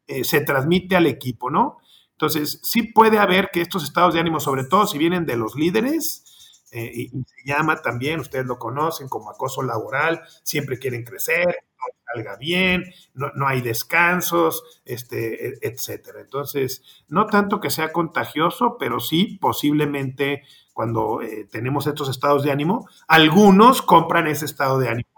eh, 0.07 0.24
se 0.24 0.39
transmite 0.39 0.95
al 0.95 1.07
equipo, 1.07 1.50
¿no? 1.50 1.79
Entonces, 2.13 2.62
sí 2.63 2.83
puede 2.83 3.19
haber 3.19 3.50
que 3.51 3.62
estos 3.62 3.83
estados 3.83 4.13
de 4.13 4.21
ánimo, 4.21 4.39
sobre 4.39 4.63
todo 4.63 4.88
si 4.88 4.98
vienen 4.98 5.25
de 5.25 5.36
los 5.36 5.55
líderes, 5.55 6.24
eh, 6.72 6.92
y, 6.94 7.10
se 7.10 7.46
llama 7.46 7.82
también, 7.82 8.20
ustedes 8.20 8.46
lo 8.46 8.60
conocen 8.60 9.10
como 9.10 9.30
acoso 9.30 9.64
laboral, 9.64 10.22
siempre 10.44 10.78
quieren 10.80 11.04
crecer, 11.04 11.46
no 11.48 12.14
salga 12.14 12.38
bien, 12.38 12.84
no, 13.14 13.48
hay 13.48 13.62
descansos, 13.62 14.82
este, 14.86 15.50
e, 15.50 15.54
etcétera. 15.62 16.22
Entonces, 16.22 16.84
no 17.08 17.26
tanto 17.28 17.60
que 17.60 17.70
sea 17.70 17.92
contagioso, 17.92 18.78
pero 18.80 19.00
sí 19.00 19.38
posiblemente 19.42 20.44
cuando 20.74 21.22
eh, 21.22 21.46
tenemos 21.52 21.88
estos 21.88 22.10
estados 22.10 22.44
de 22.44 22.52
ánimo, 22.52 22.88
algunos 23.08 23.82
compran 23.82 24.28
ese 24.28 24.46
estado 24.46 24.80
de 24.80 24.90
ánimo 24.90 25.09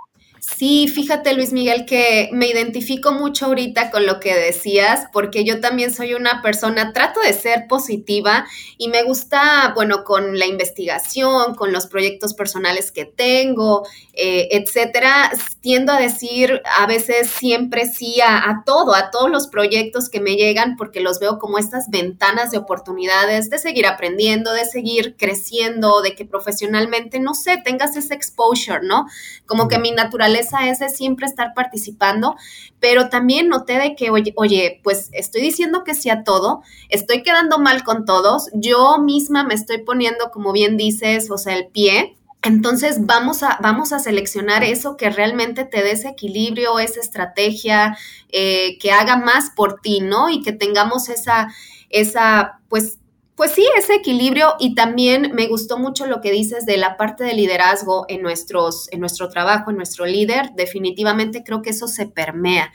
Sí, 0.43 0.87
fíjate 0.87 1.35
Luis 1.35 1.53
Miguel 1.53 1.85
que 1.85 2.29
me 2.31 2.47
identifico 2.47 3.11
mucho 3.11 3.45
ahorita 3.45 3.91
con 3.91 4.07
lo 4.07 4.19
que 4.19 4.33
decías, 4.33 5.05
porque 5.13 5.43
yo 5.43 5.59
también 5.59 5.93
soy 5.93 6.15
una 6.15 6.41
persona, 6.41 6.93
trato 6.93 7.19
de 7.19 7.31
ser 7.33 7.67
positiva 7.67 8.47
y 8.79 8.87
me 8.87 9.03
gusta, 9.03 9.71
bueno, 9.75 10.03
con 10.03 10.39
la 10.39 10.47
investigación, 10.47 11.53
con 11.53 11.71
los 11.71 11.85
proyectos 11.85 12.33
personales 12.33 12.91
que 12.91 13.05
tengo, 13.05 13.87
eh, 14.13 14.47
etcétera, 14.49 15.29
tiendo 15.59 15.93
a 15.93 15.99
decir 15.99 16.63
a 16.75 16.87
veces 16.87 17.29
siempre 17.29 17.85
sí 17.85 18.19
a, 18.19 18.49
a 18.49 18.63
todo, 18.65 18.95
a 18.95 19.11
todos 19.11 19.29
los 19.29 19.45
proyectos 19.45 20.09
que 20.09 20.21
me 20.21 20.37
llegan, 20.37 20.75
porque 20.75 21.01
los 21.01 21.19
veo 21.19 21.37
como 21.37 21.59
estas 21.59 21.91
ventanas 21.91 22.49
de 22.49 22.57
oportunidades 22.57 23.51
de 23.51 23.59
seguir 23.59 23.85
aprendiendo, 23.85 24.53
de 24.53 24.65
seguir 24.65 25.15
creciendo, 25.17 26.01
de 26.01 26.15
que 26.15 26.25
profesionalmente, 26.25 27.19
no 27.19 27.35
sé, 27.35 27.61
tengas 27.63 27.95
ese 27.95 28.15
exposure, 28.15 28.79
¿no? 28.81 29.05
Como 29.45 29.67
que 29.67 29.77
mi 29.77 29.91
naturaleza 29.91 30.30
es 30.35 30.79
de 30.79 30.89
siempre 30.89 31.25
estar 31.25 31.53
participando, 31.53 32.35
pero 32.79 33.09
también 33.09 33.47
noté 33.47 33.79
de 33.79 33.95
que, 33.95 34.09
oye, 34.09 34.33
oye, 34.35 34.81
pues 34.83 35.09
estoy 35.11 35.41
diciendo 35.41 35.83
que 35.83 35.95
sí 35.95 36.09
a 36.09 36.23
todo, 36.23 36.61
estoy 36.89 37.23
quedando 37.23 37.59
mal 37.59 37.83
con 37.83 38.05
todos, 38.05 38.49
yo 38.53 38.97
misma 38.99 39.43
me 39.43 39.53
estoy 39.53 39.79
poniendo, 39.79 40.31
como 40.31 40.51
bien 40.51 40.77
dices, 40.77 41.29
o 41.31 41.37
sea, 41.37 41.55
el 41.55 41.67
pie. 41.67 42.17
Entonces 42.43 43.05
vamos 43.05 43.43
a, 43.43 43.59
vamos 43.61 43.93
a 43.93 43.99
seleccionar 43.99 44.63
eso 44.63 44.97
que 44.97 45.11
realmente 45.11 45.63
te 45.63 45.83
dé 45.83 45.91
ese 45.91 46.09
equilibrio, 46.09 46.79
esa 46.79 46.99
estrategia, 46.99 47.95
eh, 48.29 48.79
que 48.79 48.91
haga 48.91 49.15
más 49.15 49.51
por 49.55 49.79
ti, 49.79 49.99
¿no? 49.99 50.29
Y 50.29 50.41
que 50.41 50.51
tengamos 50.51 51.09
esa, 51.09 51.53
esa, 51.91 52.59
pues, 52.67 52.97
pues 53.41 53.53
sí, 53.53 53.65
ese 53.75 53.95
equilibrio 53.95 54.53
y 54.59 54.75
también 54.75 55.31
me 55.33 55.47
gustó 55.47 55.79
mucho 55.79 56.05
lo 56.05 56.21
que 56.21 56.31
dices 56.31 56.67
de 56.67 56.77
la 56.77 56.95
parte 56.95 57.23
de 57.23 57.33
liderazgo 57.33 58.05
en, 58.07 58.21
nuestros, 58.21 58.87
en 58.91 58.99
nuestro 58.99 59.29
trabajo, 59.29 59.71
en 59.71 59.77
nuestro 59.77 60.05
líder. 60.05 60.51
Definitivamente 60.55 61.43
creo 61.43 61.63
que 61.63 61.71
eso 61.71 61.87
se 61.87 62.05
permea. 62.05 62.71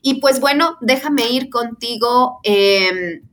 Y 0.00 0.22
pues 0.22 0.40
bueno, 0.40 0.78
déjame 0.80 1.28
ir 1.28 1.50
contigo, 1.50 2.40
em, 2.44 3.24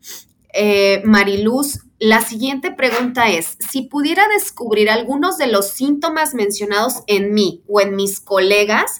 eh, 0.51 1.01
Mariluz. 1.05 1.85
La 1.99 2.19
siguiente 2.19 2.69
pregunta 2.69 3.29
es, 3.29 3.57
si 3.71 3.83
pudiera 3.83 4.27
descubrir 4.27 4.89
algunos 4.89 5.37
de 5.37 5.47
los 5.47 5.69
síntomas 5.69 6.33
mencionados 6.33 7.03
en 7.07 7.33
mí 7.33 7.63
o 7.65 7.79
en 7.79 7.95
mis 7.95 8.19
colegas, 8.19 8.99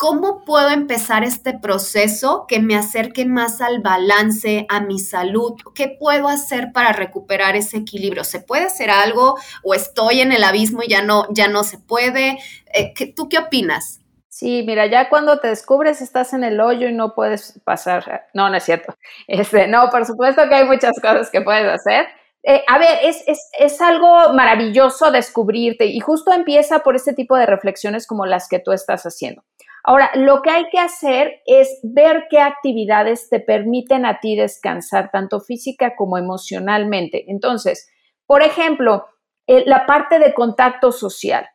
¿Cómo 0.00 0.46
puedo 0.46 0.70
empezar 0.70 1.24
este 1.24 1.58
proceso 1.58 2.46
que 2.48 2.58
me 2.58 2.74
acerque 2.74 3.26
más 3.26 3.60
al 3.60 3.82
balance, 3.82 4.64
a 4.70 4.80
mi 4.80 4.98
salud? 4.98 5.56
¿Qué 5.74 5.94
puedo 6.00 6.28
hacer 6.28 6.72
para 6.72 6.92
recuperar 6.92 7.54
ese 7.54 7.76
equilibrio? 7.76 8.24
¿Se 8.24 8.40
puede 8.40 8.64
hacer 8.64 8.88
algo 8.88 9.34
o 9.62 9.74
estoy 9.74 10.22
en 10.22 10.32
el 10.32 10.42
abismo 10.42 10.82
y 10.82 10.88
ya 10.88 11.02
no, 11.02 11.26
ya 11.28 11.48
no 11.48 11.64
se 11.64 11.76
puede? 11.76 12.38
Eh, 12.72 12.94
¿Tú 13.14 13.28
qué 13.28 13.40
opinas? 13.40 14.00
Sí, 14.30 14.64
mira, 14.66 14.86
ya 14.86 15.10
cuando 15.10 15.38
te 15.38 15.48
descubres 15.48 16.00
estás 16.00 16.32
en 16.32 16.44
el 16.44 16.62
hoyo 16.62 16.88
y 16.88 16.94
no 16.94 17.14
puedes 17.14 17.60
pasar. 17.66 18.26
No, 18.32 18.48
no 18.48 18.56
es 18.56 18.64
cierto. 18.64 18.94
Este, 19.28 19.66
no, 19.66 19.90
por 19.90 20.06
supuesto 20.06 20.48
que 20.48 20.54
hay 20.54 20.64
muchas 20.64 20.98
cosas 20.98 21.30
que 21.30 21.42
puedes 21.42 21.70
hacer. 21.70 22.06
Eh, 22.42 22.64
a 22.66 22.78
ver, 22.78 23.00
es, 23.02 23.22
es, 23.26 23.50
es, 23.58 23.82
algo 23.82 24.32
maravilloso 24.32 25.10
descubrirte 25.10 25.84
y 25.84 26.00
justo 26.00 26.32
empieza 26.32 26.78
por 26.78 26.96
este 26.96 27.12
tipo 27.12 27.36
de 27.36 27.44
reflexiones 27.44 28.06
como 28.06 28.24
las 28.24 28.48
que 28.48 28.60
tú 28.60 28.72
estás 28.72 29.04
haciendo. 29.04 29.42
Ahora, 29.82 30.10
lo 30.14 30.42
que 30.42 30.50
hay 30.50 30.68
que 30.70 30.78
hacer 30.78 31.40
es 31.46 31.80
ver 31.82 32.26
qué 32.30 32.40
actividades 32.40 33.28
te 33.28 33.40
permiten 33.40 34.04
a 34.04 34.20
ti 34.20 34.36
descansar, 34.36 35.10
tanto 35.10 35.40
física 35.40 35.96
como 35.96 36.18
emocionalmente. 36.18 37.24
Entonces, 37.28 37.88
por 38.26 38.42
ejemplo, 38.42 39.06
la 39.46 39.86
parte 39.86 40.18
de 40.18 40.34
contacto 40.34 40.92
social. 40.92 41.48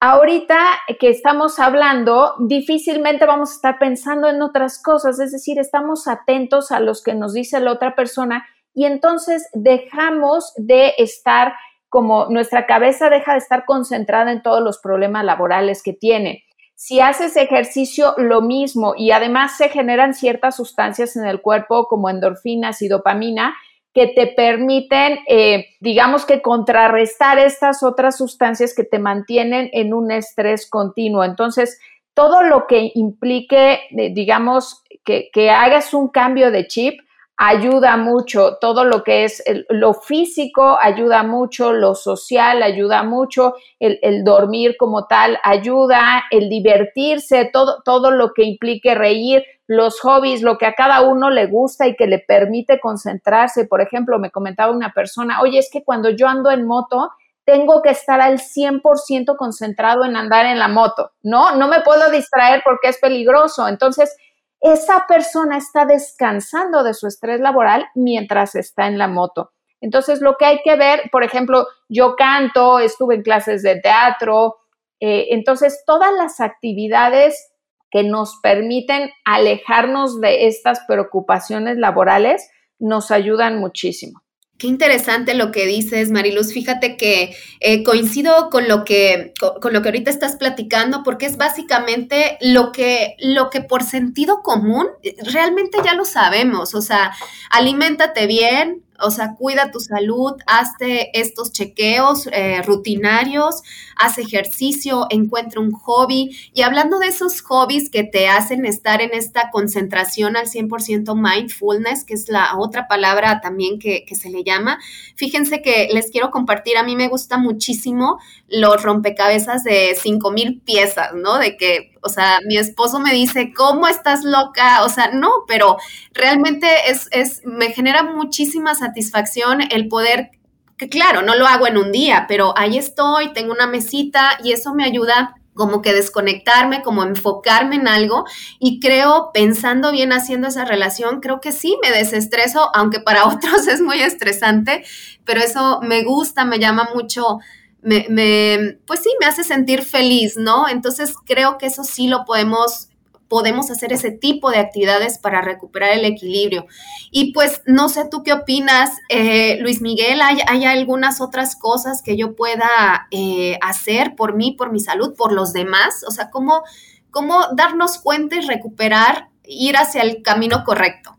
Ahorita 0.00 0.58
que 0.98 1.10
estamos 1.10 1.58
hablando, 1.58 2.34
difícilmente 2.40 3.26
vamos 3.26 3.50
a 3.50 3.54
estar 3.54 3.78
pensando 3.78 4.28
en 4.28 4.42
otras 4.42 4.82
cosas, 4.82 5.20
es 5.20 5.30
decir, 5.30 5.58
estamos 5.58 6.08
atentos 6.08 6.72
a 6.72 6.80
los 6.80 7.02
que 7.02 7.14
nos 7.14 7.34
dice 7.34 7.60
la 7.60 7.72
otra 7.72 7.94
persona 7.94 8.44
y 8.74 8.86
entonces 8.86 9.48
dejamos 9.52 10.52
de 10.56 10.94
estar 10.98 11.54
como 11.92 12.26
nuestra 12.30 12.64
cabeza 12.64 13.10
deja 13.10 13.32
de 13.32 13.38
estar 13.38 13.66
concentrada 13.66 14.32
en 14.32 14.42
todos 14.42 14.62
los 14.62 14.78
problemas 14.78 15.26
laborales 15.26 15.82
que 15.82 15.92
tiene. 15.92 16.42
Si 16.84 16.98
haces 16.98 17.36
ejercicio, 17.36 18.12
lo 18.16 18.42
mismo 18.42 18.94
y 18.98 19.12
además 19.12 19.56
se 19.56 19.68
generan 19.68 20.14
ciertas 20.14 20.56
sustancias 20.56 21.14
en 21.14 21.24
el 21.24 21.40
cuerpo 21.40 21.86
como 21.86 22.10
endorfinas 22.10 22.82
y 22.82 22.88
dopamina 22.88 23.54
que 23.94 24.08
te 24.08 24.26
permiten, 24.26 25.20
eh, 25.28 25.66
digamos 25.78 26.26
que 26.26 26.42
contrarrestar 26.42 27.38
estas 27.38 27.84
otras 27.84 28.18
sustancias 28.18 28.74
que 28.74 28.82
te 28.82 28.98
mantienen 28.98 29.70
en 29.72 29.94
un 29.94 30.10
estrés 30.10 30.68
continuo. 30.68 31.22
Entonces, 31.22 31.78
todo 32.14 32.42
lo 32.42 32.66
que 32.66 32.90
implique, 32.96 33.74
eh, 33.96 34.12
digamos, 34.12 34.82
que, 35.04 35.30
que 35.32 35.50
hagas 35.50 35.94
un 35.94 36.08
cambio 36.08 36.50
de 36.50 36.66
chip, 36.66 36.98
ayuda 37.36 37.96
mucho, 37.96 38.58
todo 38.60 38.84
lo 38.84 39.02
que 39.02 39.24
es 39.24 39.42
lo 39.68 39.94
físico 39.94 40.78
ayuda 40.80 41.22
mucho, 41.22 41.72
lo 41.72 41.94
social 41.94 42.62
ayuda 42.62 43.02
mucho, 43.02 43.54
el, 43.80 44.22
dormir 44.22 44.76
como 44.78 45.06
tal 45.06 45.38
ayuda, 45.42 46.24
el 46.30 46.48
divertirse, 46.48 47.50
todo, 47.52 47.82
todo 47.84 48.10
lo 48.10 48.32
que 48.32 48.44
implique 48.44 48.94
reír, 48.94 49.44
los 49.66 50.00
hobbies, 50.00 50.42
lo 50.42 50.58
que 50.58 50.66
a 50.66 50.74
cada 50.74 51.00
uno 51.00 51.30
le 51.30 51.46
gusta 51.46 51.88
y 51.88 51.96
que 51.96 52.06
le 52.06 52.18
permite 52.18 52.78
concentrarse. 52.78 53.66
Por 53.66 53.80
ejemplo, 53.80 54.18
me 54.18 54.30
comentaba 54.30 54.72
una 54.72 54.92
persona, 54.92 55.40
oye, 55.40 55.58
es 55.58 55.70
que 55.72 55.82
cuando 55.82 56.10
yo 56.10 56.28
ando 56.28 56.50
en 56.50 56.66
moto, 56.66 57.10
tengo 57.44 57.82
que 57.82 57.90
estar 57.90 58.20
al 58.20 58.38
100% 58.38 59.36
concentrado 59.36 60.04
en 60.04 60.16
andar 60.16 60.46
en 60.46 60.58
la 60.58 60.68
moto, 60.68 61.10
¿no? 61.22 61.56
No 61.56 61.66
me 61.66 61.80
puedo 61.80 62.10
distraer 62.10 62.62
porque 62.64 62.88
es 62.88 62.98
peligroso. 62.98 63.66
Entonces, 63.66 64.16
esa 64.62 65.06
persona 65.08 65.58
está 65.58 65.84
descansando 65.84 66.84
de 66.84 66.94
su 66.94 67.08
estrés 67.08 67.40
laboral 67.40 67.86
mientras 67.94 68.54
está 68.54 68.86
en 68.86 68.96
la 68.96 69.08
moto. 69.08 69.50
Entonces, 69.80 70.20
lo 70.20 70.36
que 70.36 70.44
hay 70.46 70.60
que 70.62 70.76
ver, 70.76 71.10
por 71.10 71.24
ejemplo, 71.24 71.66
yo 71.88 72.14
canto, 72.16 72.78
estuve 72.78 73.16
en 73.16 73.22
clases 73.22 73.62
de 73.64 73.80
teatro, 73.80 74.56
eh, 75.00 75.26
entonces 75.30 75.82
todas 75.84 76.12
las 76.14 76.40
actividades 76.40 77.52
que 77.90 78.04
nos 78.04 78.38
permiten 78.40 79.10
alejarnos 79.24 80.20
de 80.20 80.46
estas 80.46 80.80
preocupaciones 80.86 81.76
laborales, 81.76 82.48
nos 82.78 83.10
ayudan 83.10 83.58
muchísimo. 83.58 84.21
Qué 84.62 84.68
interesante 84.68 85.34
lo 85.34 85.50
que 85.50 85.66
dices, 85.66 86.12
Mariluz. 86.12 86.52
Fíjate 86.52 86.96
que 86.96 87.34
eh, 87.58 87.82
coincido 87.82 88.48
con 88.48 88.68
lo 88.68 88.84
que, 88.84 89.32
con, 89.60 89.72
lo 89.72 89.82
que 89.82 89.88
ahorita 89.88 90.08
estás 90.08 90.36
platicando, 90.36 91.02
porque 91.02 91.26
es 91.26 91.36
básicamente 91.36 92.38
lo 92.40 92.70
que, 92.70 93.16
lo 93.18 93.50
que 93.50 93.60
por 93.60 93.82
sentido 93.82 94.40
común 94.44 94.86
eh, 95.02 95.16
realmente 95.32 95.78
ya 95.84 95.94
lo 95.94 96.04
sabemos. 96.04 96.76
O 96.76 96.80
sea, 96.80 97.12
aliméntate 97.50 98.28
bien, 98.28 98.84
o 99.02 99.10
sea, 99.10 99.34
cuida 99.34 99.70
tu 99.70 99.80
salud, 99.80 100.34
hazte 100.46 101.18
estos 101.18 101.52
chequeos 101.52 102.28
eh, 102.32 102.62
rutinarios, 102.62 103.62
haz 103.96 104.18
ejercicio, 104.18 105.06
encuentra 105.10 105.60
un 105.60 105.72
hobby. 105.72 106.36
Y 106.54 106.62
hablando 106.62 106.98
de 106.98 107.08
esos 107.08 107.40
hobbies 107.42 107.90
que 107.90 108.04
te 108.04 108.28
hacen 108.28 108.64
estar 108.64 109.02
en 109.02 109.12
esta 109.12 109.50
concentración 109.50 110.36
al 110.36 110.46
100% 110.46 111.14
mindfulness, 111.14 112.04
que 112.04 112.14
es 112.14 112.28
la 112.28 112.58
otra 112.58 112.88
palabra 112.88 113.40
también 113.40 113.78
que, 113.78 114.04
que 114.06 114.14
se 114.14 114.30
le 114.30 114.44
llama, 114.44 114.78
fíjense 115.16 115.62
que 115.62 115.88
les 115.92 116.10
quiero 116.10 116.30
compartir, 116.30 116.76
a 116.76 116.82
mí 116.82 116.96
me 116.96 117.08
gusta 117.08 117.38
muchísimo 117.38 118.18
los 118.48 118.82
rompecabezas 118.82 119.64
de 119.64 119.96
5000 120.00 120.60
piezas, 120.60 121.14
¿no? 121.14 121.38
De 121.38 121.56
que 121.56 121.91
o 122.02 122.08
sea, 122.08 122.40
mi 122.46 122.56
esposo 122.56 122.98
me 122.98 123.12
dice, 123.12 123.52
¿cómo 123.54 123.86
estás 123.88 124.24
loca? 124.24 124.84
O 124.84 124.88
sea, 124.88 125.10
no, 125.12 125.30
pero 125.46 125.76
realmente 126.12 126.66
es, 126.88 127.08
es, 127.12 127.42
me 127.44 127.72
genera 127.72 128.02
muchísima 128.02 128.74
satisfacción 128.74 129.60
el 129.70 129.88
poder, 129.88 130.30
que 130.76 130.88
claro, 130.88 131.22
no 131.22 131.36
lo 131.36 131.46
hago 131.46 131.66
en 131.66 131.78
un 131.78 131.92
día, 131.92 132.26
pero 132.28 132.54
ahí 132.56 132.76
estoy, 132.76 133.32
tengo 133.32 133.52
una 133.52 133.66
mesita 133.66 134.38
y 134.42 134.52
eso 134.52 134.74
me 134.74 134.84
ayuda 134.84 135.36
como 135.54 135.82
que 135.82 135.92
desconectarme, 135.92 136.82
como 136.82 137.02
enfocarme 137.02 137.76
en 137.76 137.88
algo 137.88 138.24
y 138.58 138.80
creo, 138.80 139.30
pensando 139.34 139.92
bien 139.92 140.12
haciendo 140.12 140.48
esa 140.48 140.64
relación, 140.64 141.20
creo 141.20 141.40
que 141.40 141.52
sí 141.52 141.76
me 141.82 141.90
desestreso, 141.90 142.70
aunque 142.74 143.00
para 143.00 143.26
otros 143.28 143.68
es 143.68 143.80
muy 143.80 144.00
estresante, 144.00 144.84
pero 145.24 145.40
eso 145.40 145.80
me 145.82 146.02
gusta, 146.04 146.44
me 146.44 146.58
llama 146.58 146.88
mucho 146.94 147.38
me, 147.82 148.06
me, 148.08 148.78
pues 148.86 149.00
sí, 149.00 149.10
me 149.20 149.26
hace 149.26 149.44
sentir 149.44 149.82
feliz, 149.82 150.36
¿no? 150.36 150.68
Entonces 150.68 151.14
creo 151.26 151.58
que 151.58 151.66
eso 151.66 151.84
sí 151.84 152.06
lo 152.08 152.24
podemos 152.24 152.88
podemos 153.32 153.70
hacer 153.70 153.94
ese 153.94 154.10
tipo 154.10 154.50
de 154.50 154.58
actividades 154.58 155.16
para 155.16 155.40
recuperar 155.40 155.92
el 155.92 156.04
equilibrio. 156.04 156.66
Y 157.10 157.32
pues 157.32 157.62
no 157.64 157.88
sé 157.88 158.06
tú 158.10 158.22
qué 158.22 158.34
opinas, 158.34 158.90
eh, 159.08 159.56
Luis 159.62 159.80
Miguel, 159.80 160.20
¿hay, 160.20 160.64
algunas 160.66 161.22
otras 161.22 161.56
cosas 161.56 162.02
que 162.02 162.18
yo 162.18 162.36
pueda 162.36 163.08
eh, 163.10 163.56
hacer 163.62 164.16
por 164.16 164.36
mí, 164.36 164.52
por 164.52 164.70
mi 164.70 164.80
salud, 164.80 165.14
por 165.16 165.32
los 165.32 165.54
demás? 165.54 166.04
O 166.06 166.10
sea, 166.10 166.28
¿cómo, 166.28 166.62
¿cómo 167.10 167.46
darnos 167.56 167.96
cuenta 167.96 168.36
y 168.36 168.42
recuperar, 168.42 169.30
ir 169.44 169.78
hacia 169.78 170.02
el 170.02 170.20
camino 170.20 170.62
correcto? 170.62 171.16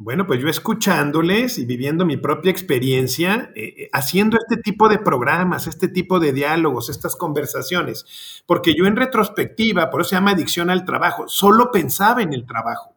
Bueno, 0.00 0.28
pues 0.28 0.40
yo 0.40 0.48
escuchándoles 0.48 1.58
y 1.58 1.66
viviendo 1.66 2.06
mi 2.06 2.16
propia 2.16 2.52
experiencia, 2.52 3.50
eh, 3.56 3.74
eh, 3.76 3.90
haciendo 3.92 4.38
este 4.38 4.62
tipo 4.62 4.88
de 4.88 4.98
programas, 4.98 5.66
este 5.66 5.88
tipo 5.88 6.20
de 6.20 6.32
diálogos, 6.32 6.88
estas 6.88 7.16
conversaciones, 7.16 8.44
porque 8.46 8.76
yo 8.76 8.86
en 8.86 8.94
retrospectiva, 8.94 9.90
por 9.90 10.00
eso 10.00 10.10
se 10.10 10.14
llama 10.14 10.30
adicción 10.30 10.70
al 10.70 10.84
trabajo, 10.84 11.26
solo 11.26 11.72
pensaba 11.72 12.22
en 12.22 12.32
el 12.32 12.46
trabajo. 12.46 12.94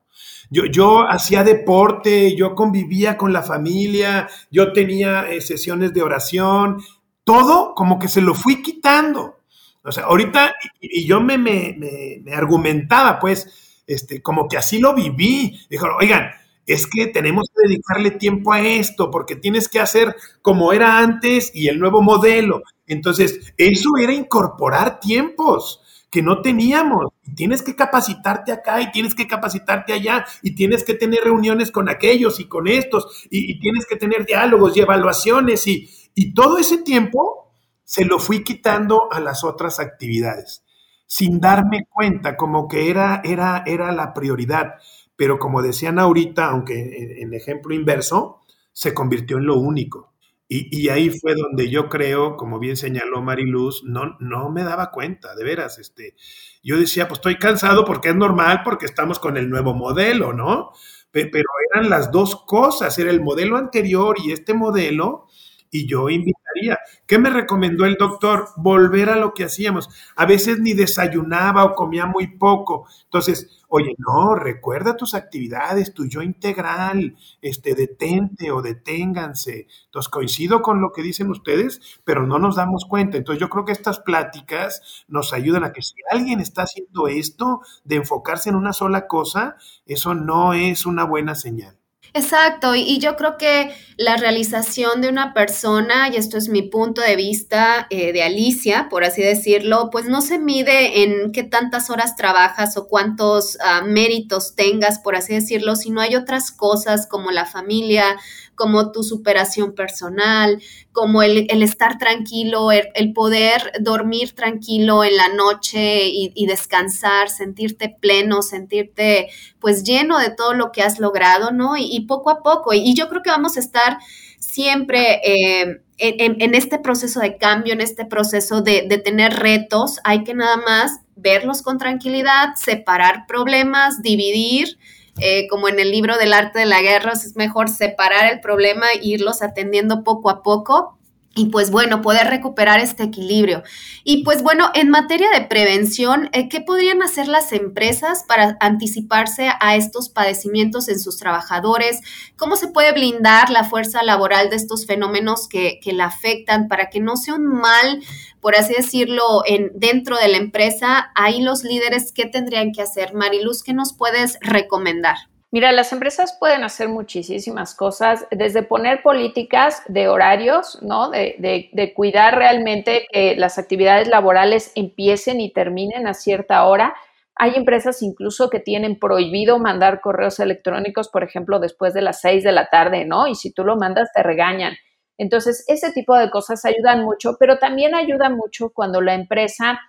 Yo, 0.51 0.65
yo 0.65 1.09
hacía 1.09 1.43
deporte, 1.43 2.35
yo 2.35 2.53
convivía 2.53 3.17
con 3.17 3.33
la 3.33 3.41
familia, 3.41 4.29
yo 4.51 4.71
tenía 4.71 5.27
eh, 5.27 5.41
sesiones 5.41 5.95
de 5.95 6.03
oración, 6.03 6.83
todo 7.23 7.73
como 7.73 7.97
que 7.97 8.09
se 8.09 8.21
lo 8.21 8.35
fui 8.35 8.61
quitando. 8.61 9.39
O 9.83 9.91
sea, 9.91 10.03
ahorita, 10.03 10.53
y, 10.79 11.07
yo 11.07 11.19
me, 11.19 11.39
me, 11.39 11.75
me, 12.23 12.33
argumentaba, 12.35 13.17
pues, 13.17 13.81
este, 13.87 14.21
como 14.21 14.47
que 14.47 14.57
así 14.57 14.77
lo 14.77 14.93
viví. 14.93 15.59
Dijeron, 15.67 15.95
oigan, 15.99 16.29
es 16.67 16.87
que 16.87 17.07
tenemos 17.07 17.49
que 17.49 17.67
dedicarle 17.67 18.11
tiempo 18.11 18.53
a 18.53 18.61
esto 18.61 19.09
porque 19.11 19.35
tienes 19.35 19.67
que 19.67 19.79
hacer 19.79 20.15
como 20.41 20.73
era 20.73 20.99
antes 20.99 21.51
y 21.53 21.67
el 21.67 21.79
nuevo 21.79 22.01
modelo. 22.01 22.63
Entonces, 22.87 23.53
eso 23.57 23.89
era 23.99 24.13
incorporar 24.13 24.99
tiempos 24.99 25.81
que 26.09 26.21
no 26.21 26.41
teníamos. 26.41 27.13
tienes 27.35 27.61
que 27.61 27.75
capacitarte 27.75 28.51
acá 28.51 28.81
y 28.81 28.91
tienes 28.91 29.15
que 29.15 29.27
capacitarte 29.27 29.93
allá 29.93 30.25
y 30.41 30.55
tienes 30.55 30.83
que 30.83 30.93
tener 30.93 31.23
reuniones 31.23 31.71
con 31.71 31.87
aquellos 31.89 32.39
y 32.41 32.45
con 32.45 32.67
estos 32.67 33.25
y, 33.29 33.59
tienes 33.59 33.85
que 33.85 33.95
tener 33.95 34.25
diálogos 34.25 34.75
y 34.75 34.81
evaluaciones 34.81 35.65
y, 35.67 35.89
y 36.13 36.33
todo 36.33 36.57
ese 36.57 36.79
tiempo 36.79 37.53
se 37.85 38.03
lo 38.03 38.19
fui 38.19 38.43
quitando 38.43 39.11
a 39.11 39.21
las 39.21 39.45
otras 39.45 39.79
actividades 39.79 40.63
sin 41.11 41.41
darme 41.41 41.87
cuenta 41.89 42.37
como 42.37 42.69
que 42.69 42.89
era, 42.89 43.21
era, 43.25 43.63
era 43.65 43.91
la 43.91 44.13
prioridad 44.13 44.75
pero 45.21 45.37
como 45.37 45.61
decían 45.61 45.99
ahorita, 45.99 46.47
aunque 46.47 47.19
en, 47.21 47.31
ejemplo 47.35 47.75
inverso, 47.75 48.41
se 48.71 48.95
convirtió 48.95 49.37
en 49.37 49.45
lo 49.45 49.55
único. 49.55 50.15
Y, 50.47 50.89
ahí 50.89 51.11
fue 51.11 51.35
donde 51.35 51.69
yo 51.69 51.89
creo, 51.89 52.35
como 52.37 52.57
bien 52.57 52.75
señaló 52.75 53.21
Mariluz, 53.21 53.83
no, 53.83 54.17
no 54.19 54.49
me 54.49 54.63
daba 54.63 54.89
cuenta, 54.89 55.35
de 55.35 55.43
veras. 55.43 55.77
Este, 55.77 56.15
yo 56.63 56.79
decía, 56.79 57.07
pues 57.07 57.19
estoy 57.19 57.37
cansado 57.37 57.85
porque 57.85 58.09
es 58.09 58.15
normal, 58.15 58.61
porque 58.65 58.87
estamos 58.87 59.19
con 59.19 59.37
el 59.37 59.47
nuevo 59.47 59.75
modelo, 59.75 60.33
¿no? 60.33 60.71
Pero 61.11 61.43
eran 61.71 61.91
las 61.91 62.11
dos 62.11 62.43
cosas, 62.47 62.97
era 62.97 63.11
el 63.11 63.21
modelo 63.21 63.57
anterior 63.57 64.15
y 64.23 64.31
este 64.31 64.55
modelo, 64.55 65.27
y 65.71 65.87
yo 65.87 66.09
invitaría. 66.09 66.77
¿Qué 67.07 67.17
me 67.17 67.29
recomendó 67.29 67.85
el 67.85 67.95
doctor? 67.95 68.49
Volver 68.57 69.09
a 69.09 69.15
lo 69.15 69.33
que 69.33 69.45
hacíamos. 69.45 69.89
A 70.15 70.25
veces 70.25 70.59
ni 70.59 70.73
desayunaba 70.73 71.63
o 71.63 71.73
comía 71.73 72.05
muy 72.05 72.27
poco. 72.27 72.87
Entonces, 73.05 73.61
Oye, 73.73 73.95
no, 73.99 74.35
recuerda 74.35 74.97
tus 74.97 75.13
actividades, 75.13 75.93
tu 75.93 76.05
yo 76.05 76.21
integral, 76.21 77.15
este, 77.41 77.73
detente 77.73 78.51
o 78.51 78.61
deténganse. 78.61 79.67
Entonces, 79.85 80.09
coincido 80.09 80.61
con 80.61 80.81
lo 80.81 80.91
que 80.91 81.01
dicen 81.01 81.29
ustedes, 81.29 81.79
pero 82.03 82.27
no 82.27 82.37
nos 82.37 82.57
damos 82.57 82.83
cuenta. 82.83 83.15
Entonces, 83.15 83.39
yo 83.39 83.47
creo 83.47 83.63
que 83.63 83.71
estas 83.71 83.99
pláticas 83.99 85.05
nos 85.07 85.31
ayudan 85.31 85.63
a 85.63 85.71
que 85.71 85.81
si 85.83 85.95
alguien 86.11 86.41
está 86.41 86.63
haciendo 86.63 87.07
esto, 87.07 87.61
de 87.85 87.95
enfocarse 87.95 88.49
en 88.49 88.55
una 88.55 88.73
sola 88.73 89.07
cosa, 89.07 89.55
eso 89.85 90.15
no 90.15 90.53
es 90.53 90.85
una 90.85 91.05
buena 91.05 91.33
señal. 91.33 91.80
Exacto, 92.13 92.75
y, 92.75 92.99
yo 92.99 93.15
creo 93.15 93.37
que 93.37 93.73
la 93.95 94.17
realización 94.17 94.99
de 94.99 95.07
una 95.07 95.33
persona, 95.33 96.09
y 96.09 96.17
esto 96.17 96.37
es 96.37 96.49
mi 96.49 96.61
punto 96.61 96.99
de 96.99 97.15
vista 97.15 97.87
eh, 97.89 98.11
de 98.11 98.21
Alicia, 98.21 98.87
por 98.89 99.05
así 99.05 99.21
decirlo, 99.21 99.89
pues 99.91 100.07
no 100.07 100.21
se 100.21 100.37
mide 100.37 101.03
en 101.03 101.31
qué 101.31 101.43
tantas 101.43 101.89
horas 101.89 102.17
trabajas 102.17 102.75
o 102.75 102.87
cuántos 102.87 103.57
ah, 103.63 103.81
méritos 103.85 104.55
tengas, 104.55 104.99
por 104.99 105.15
así 105.15 105.33
decirlo, 105.33 105.77
sino 105.77 106.01
hay 106.01 106.17
otras 106.17 106.51
cosas 106.51 107.07
como 107.07 107.31
la 107.31 107.45
familia, 107.45 108.17
como 108.55 108.91
tu 108.91 109.03
superación 109.03 109.73
personal, 109.73 110.61
como 110.91 111.23
el, 111.23 111.47
estar 111.63 111.97
tranquilo, 111.97 112.71
el, 112.71 113.13
poder 113.13 113.71
dormir 113.79 114.33
tranquilo 114.33 115.03
en 115.03 115.15
la 115.15 115.29
noche 115.29 116.07
y, 116.07 116.45
descansar, 116.45 117.29
sentirte 117.29 117.95
pleno, 117.99 118.41
sentirte 118.41 119.29
pues 119.59 119.83
lleno 119.83 120.19
de 120.19 120.31
todo 120.31 120.53
lo 120.53 120.71
que 120.71 120.81
has 120.81 120.99
logrado, 120.99 121.51
¿no? 121.51 121.77
Y, 121.77 122.01
poco 122.07 122.29
a 122.29 122.43
poco, 122.43 122.73
y, 122.73 122.93
yo 122.93 123.07
creo 123.07 123.21
que 123.21 123.29
vamos 123.29 123.57
a 123.57 123.61
estar 123.61 123.99
siempre 124.39 125.21
eh, 125.23 125.81
en, 125.97 126.55
este 126.55 126.77
proceso 126.77 127.21
de 127.21 127.37
cambio, 127.37 127.73
en 127.73 127.81
este 127.81 128.05
proceso 128.05 128.61
de, 128.61 128.85
de 128.87 128.97
tener 128.97 129.33
retos, 129.33 129.99
hay 130.03 130.23
que 130.23 130.33
nada 130.33 130.57
más 130.57 130.99
verlos 131.15 131.61
con 131.61 131.77
tranquilidad, 131.77 132.55
separar 132.55 133.25
problemas, 133.27 134.01
dividir 134.01 134.77
eh, 135.19 135.47
como 135.49 135.67
en 135.67 135.79
el 135.79 135.91
libro 135.91 136.17
del 136.17 136.33
arte 136.33 136.59
de 136.59 136.65
la 136.65 136.81
guerra, 136.81 137.13
es 137.13 137.35
mejor 137.35 137.69
separar 137.69 138.31
el 138.31 138.39
problema 138.39 138.91
e 138.91 138.99
irlos 139.01 139.41
atendiendo 139.41 140.03
poco 140.03 140.29
a 140.29 140.43
poco 140.43 140.97
y 141.33 141.45
pues 141.45 141.71
bueno, 141.71 142.01
poder 142.01 142.27
recuperar 142.27 142.81
este 142.81 143.03
equilibrio. 143.03 143.63
Y 144.03 144.23
pues 144.23 144.43
bueno, 144.43 144.69
en 144.73 144.89
materia 144.89 145.29
de 145.29 145.45
prevención, 145.45 146.29
eh, 146.33 146.49
¿qué 146.49 146.59
podrían 146.59 147.01
hacer 147.01 147.29
las 147.29 147.53
empresas 147.53 148.25
para 148.27 148.57
anticiparse 148.59 149.49
a 149.61 149.75
estos 149.77 150.09
padecimientos 150.09 150.89
en 150.89 150.99
sus 150.99 151.17
trabajadores? 151.17 152.01
¿Cómo 152.35 152.57
se 152.57 152.67
puede 152.67 152.91
blindar 152.91 153.49
la 153.49 153.63
fuerza 153.63 154.03
laboral 154.03 154.49
de 154.49 154.57
estos 154.57 154.85
fenómenos 154.85 155.47
que, 155.47 155.79
que 155.81 155.93
la 155.93 156.05
afectan 156.05 156.67
para 156.67 156.89
que 156.89 156.99
no 156.99 157.15
sea 157.15 157.35
un 157.35 157.47
mal, 157.47 158.03
por 158.41 158.55
así 158.55 158.73
decirlo, 158.73 159.43
en, 159.45 159.71
dentro 159.73 160.17
de 160.17 160.27
la 160.27 160.37
empresa? 160.37 161.11
Ahí 161.15 161.41
los 161.41 161.63
líderes, 161.63 162.11
¿qué 162.11 162.25
tendrían 162.25 162.73
que 162.73 162.81
hacer? 162.81 163.13
Mariluz, 163.13 163.63
¿qué 163.63 163.73
nos 163.73 163.93
puedes 163.93 164.37
recomendar? 164.41 165.30
Mira, 165.53 165.73
las 165.73 165.91
empresas 165.91 166.37
pueden 166.39 166.63
hacer 166.63 166.87
muchísimas 166.87 167.75
cosas, 167.75 168.25
desde 168.31 168.63
poner 168.63 169.03
políticas 169.03 169.83
de 169.89 170.07
horarios, 170.07 170.81
¿no? 170.81 171.09
De, 171.09 171.93
cuidar 171.93 172.37
realmente 172.37 173.05
que 173.11 173.35
las 173.35 173.57
actividades 173.57 174.07
laborales 174.07 174.71
empiecen 174.75 175.41
y 175.41 175.51
terminen 175.51 176.07
a 176.07 176.13
cierta 176.13 176.65
hora. 176.65 176.95
Hay 177.35 177.55
empresas 177.55 178.01
incluso 178.01 178.49
que 178.49 178.61
tienen 178.61 178.97
prohibido 178.97 179.59
mandar 179.59 179.99
correos 179.99 180.39
electrónicos, 180.39 181.09
por 181.09 181.21
ejemplo, 181.21 181.59
después 181.59 181.93
de 181.93 182.01
las 182.01 182.21
seis 182.21 182.45
de 182.45 182.53
la 182.53 182.67
tarde, 182.67 183.03
¿no? 183.03 183.27
Y 183.27 183.35
si 183.35 183.51
tú 183.51 183.65
lo 183.65 183.75
mandas, 183.75 184.09
te 184.15 184.23
regañan. 184.23 184.75
Entonces, 185.17 185.65
ese 185.67 185.91
tipo 185.91 186.17
de 186.17 186.31
cosas 186.31 186.63
ayudan 186.63 187.03
mucho, 187.03 187.35
pero 187.37 187.57
también 187.59 187.93
ayuda 187.93 188.29
mucho 188.29 188.69
cuando 188.69 189.01
la 189.01 189.15
empresa 189.15 189.81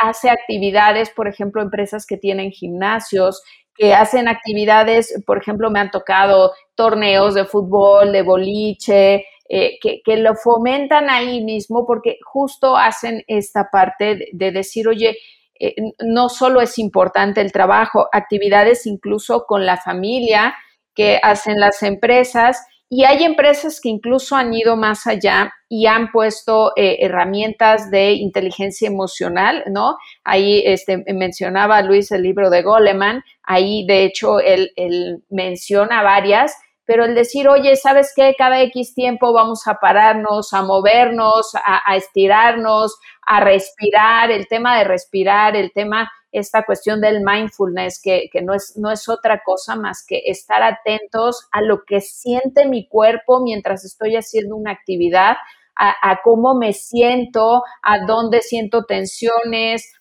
hace 0.00 0.30
actividades, 0.30 1.10
por 1.10 1.28
ejemplo, 1.28 1.60
empresas 1.62 2.06
que 2.06 2.16
tienen 2.16 2.50
gimnasios, 2.52 3.42
que 3.80 3.94
hacen 3.94 4.28
actividades, 4.28 5.22
por 5.26 5.38
ejemplo, 5.38 5.70
me 5.70 5.80
han 5.80 5.90
tocado 5.90 6.52
torneos 6.74 7.34
de 7.34 7.46
fútbol, 7.46 8.12
de 8.12 8.20
boliche, 8.20 9.24
eh, 9.48 9.78
que, 9.80 10.16
lo 10.18 10.34
fomentan 10.34 11.08
ahí 11.08 11.42
mismo 11.42 11.86
porque 11.86 12.18
justo 12.22 12.76
hacen 12.76 13.24
esta 13.26 13.70
parte 13.72 14.28
de, 14.32 14.52
decir, 14.52 14.86
oye, 14.86 15.16
eh, 15.58 15.74
no 16.04 16.28
solo 16.28 16.60
es 16.60 16.78
importante 16.78 17.40
el 17.40 17.52
trabajo, 17.52 18.06
actividades 18.12 18.84
incluso 18.84 19.46
con 19.46 19.64
la 19.64 19.78
familia 19.78 20.54
que 20.94 21.18
hacen 21.22 21.58
las 21.58 21.82
empresas 21.82 22.62
y 22.92 23.04
hay 23.04 23.22
empresas 23.22 23.80
que 23.80 23.88
incluso 23.88 24.34
han 24.34 24.52
ido 24.52 24.76
más 24.76 25.06
allá 25.06 25.54
y 25.68 25.86
han 25.86 26.10
puesto 26.10 26.72
eh, 26.76 26.98
herramientas 27.00 27.88
de 27.88 28.14
inteligencia 28.14 28.88
emocional, 28.88 29.62
¿no? 29.70 29.96
Ahí 30.24 30.60
este, 30.66 31.04
mencionaba 31.14 31.82
Luis 31.82 32.10
el 32.10 32.24
libro 32.24 32.50
de 32.50 32.62
Goleman, 32.62 33.22
ahí 33.44 33.86
de 33.86 34.04
hecho 34.04 34.40
él, 34.40 34.72
él 34.74 35.22
menciona 35.30 36.02
varias 36.02 36.56
pero 36.90 37.04
el 37.04 37.14
decir, 37.14 37.46
oye, 37.48 37.76
¿sabes 37.76 38.12
qué? 38.16 38.34
Cada 38.36 38.60
X 38.62 38.94
tiempo 38.96 39.32
vamos 39.32 39.68
a 39.68 39.74
pararnos, 39.74 40.52
a 40.52 40.62
movernos, 40.62 41.52
a, 41.54 41.94
estirarnos, 41.94 42.98
a 43.24 43.38
respirar, 43.38 44.32
el 44.32 44.48
tema 44.48 44.76
de 44.76 44.82
respirar, 44.82 45.54
el 45.54 45.70
tema, 45.72 46.10
esta 46.32 46.64
cuestión 46.64 47.00
del 47.00 47.22
mindfulness, 47.24 48.00
que, 48.02 48.28
no, 48.42 48.54
es, 48.54 48.76
no 48.76 48.90
es 48.90 49.08
otra 49.08 49.40
cosa 49.44 49.76
más 49.76 50.04
que 50.04 50.22
estar 50.26 50.64
atentos 50.64 51.46
a 51.52 51.62
lo 51.62 51.84
que 51.86 52.00
siente 52.00 52.66
mi 52.66 52.88
cuerpo 52.88 53.40
mientras 53.40 53.84
estoy 53.84 54.16
haciendo 54.16 54.56
una 54.56 54.72
actividad, 54.72 55.36
a, 55.76 56.18
cómo 56.24 56.58
me 56.58 56.72
siento, 56.72 57.62
a 57.82 58.04
dónde 58.04 58.42
siento 58.42 58.84
tensiones, 58.84 59.94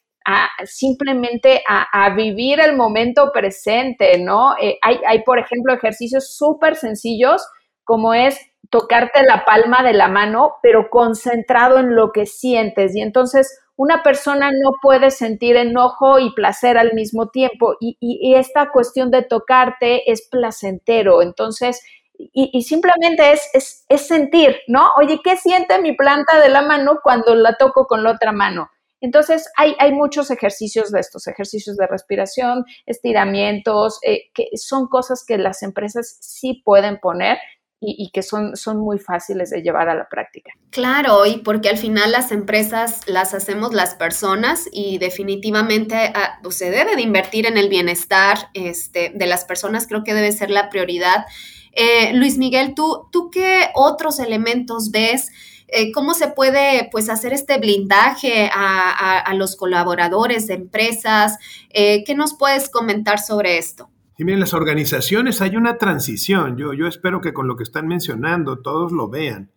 simplemente 0.66 1.64
a, 1.68 2.10
vivir 2.16 2.60
el 2.60 2.76
momento 2.76 3.32
presente, 3.32 4.20
¿no? 4.20 4.56
Eh, 4.62 4.78
hay, 4.82 5.00
hay, 5.08 5.24
por 5.24 5.40
ejemplo, 5.40 5.74
ejercicios 5.74 6.36
súper 6.36 6.76
sencillos 6.76 7.46
como 7.84 8.14
es 8.14 8.40
tocarte 8.70 9.24
la 9.24 9.46
palma 9.46 9.82
de 9.84 9.94
la 9.94 10.08
mano, 10.08 10.58
pero 10.62 10.90
concentrado 10.90 11.80
en 11.80 11.96
lo 11.96 12.12
que 12.12 12.26
sientes. 12.26 12.96
Y 12.96 13.02
entonces 13.02 13.60
una 13.76 14.04
persona 14.04 14.52
no 14.52 14.72
puede 14.82 15.10
sentir 15.10 15.56
enojo 15.56 16.20
y 16.20 16.34
placer 16.34 16.78
al 16.78 16.94
mismo 16.94 17.30
tiempo. 17.30 17.76
Y, 17.80 18.34
esta 18.36 18.72
cuestión 18.72 19.10
de 19.10 19.24
tocarte 19.24 20.12
es 20.12 20.28
placentero. 20.30 21.22
Entonces, 21.22 21.82
y, 22.14 22.62
simplemente 22.64 23.32
es, 23.32 23.86
es 23.88 24.08
sentir, 24.08 24.58
¿no? 24.68 24.92
Oye, 24.98 25.22
¿qué 25.24 25.38
siente 25.38 25.82
mi 25.82 25.94
planta 25.94 26.40
de 26.40 26.50
la 26.50 26.62
mano 26.62 27.00
cuando 27.02 27.36
la 27.36 27.56
toco 27.56 27.88
con 27.88 28.04
la 28.04 28.12
otra 28.12 28.34
mano? 28.34 28.70
Entonces, 29.02 29.48
hay, 29.58 29.92
muchos 29.94 30.30
ejercicios 30.32 30.92
de 30.92 31.00
estos, 31.00 31.28
ejercicios 31.28 31.78
de 31.78 31.88
respiración, 31.88 32.66
estiramientos, 32.86 34.00
eh, 34.04 34.30
que 34.34 34.50
son 34.56 34.88
cosas 34.88 35.24
que 35.26 35.38
las 35.38 35.64
empresas 35.64 36.18
sí 36.20 36.62
pueden 36.66 37.00
poner 37.00 37.38
y, 37.82 38.12
que 38.12 38.24
son, 38.24 38.58
son 38.58 38.78
muy 38.78 39.00
fáciles 39.00 39.52
de 39.52 39.62
llevar 39.62 39.88
a 39.88 39.96
la 39.96 40.10
práctica. 40.10 40.52
Claro, 40.70 41.26
y 41.26 41.38
porque 41.38 41.70
al 41.70 41.78
final 41.78 42.12
las 42.12 42.32
empresas 42.32 43.08
las 43.08 43.34
hacemos 43.34 43.74
las 43.74 43.96
personas 43.96 44.68
y 44.72 44.98
definitivamente 44.98 45.96
ah, 46.14 46.40
pues, 46.44 46.58
se 46.58 46.72
debe 46.72 46.98
de 46.98 47.02
invertir 47.02 47.46
en 47.46 47.58
el 47.58 47.70
bienestar 47.70 48.50
este, 48.54 49.14
de 49.16 49.28
las 49.28 49.46
personas, 49.46 49.88
creo 49.88 50.04
que 50.04 50.14
debe 50.14 50.32
ser 50.34 50.50
la 50.50 50.70
prioridad. 50.70 51.26
Eh, 51.72 52.12
Luis 52.14 52.38
Miguel, 52.38 52.76
¿tú, 52.76 53.08
¿tú 53.14 53.30
qué 53.32 53.70
otros 53.76 54.20
elementos 54.20 54.92
ves? 54.92 55.32
Eh, 55.72 55.92
cómo 55.92 56.14
se 56.14 56.30
puede 56.30 56.90
pues 56.92 57.10
hacer 57.10 57.34
este 57.34 57.60
blindaje 57.60 58.50
a, 58.54 59.34
los 59.36 59.56
colaboradores 59.56 60.48
de 60.48 60.56
empresas. 60.56 61.38
Eh, 61.70 62.04
¿Qué 62.06 62.16
nos 62.16 62.34
puedes 62.34 62.70
comentar 62.70 63.20
sobre 63.20 63.58
esto? 63.58 63.90
Sí, 64.18 64.26
miren, 64.26 64.40
las 64.40 64.54
organizaciones 64.54 65.42
hay 65.42 65.56
una 65.56 65.78
transición. 65.78 66.58
Yo, 66.58 66.88
espero 66.88 67.22
que 67.22 67.34
con 67.34 67.48
lo 67.48 67.56
que 67.56 67.64
están 67.64 67.88
mencionando 67.88 68.60
todos 68.60 68.92
lo 68.92 69.10
vean. 69.10 69.52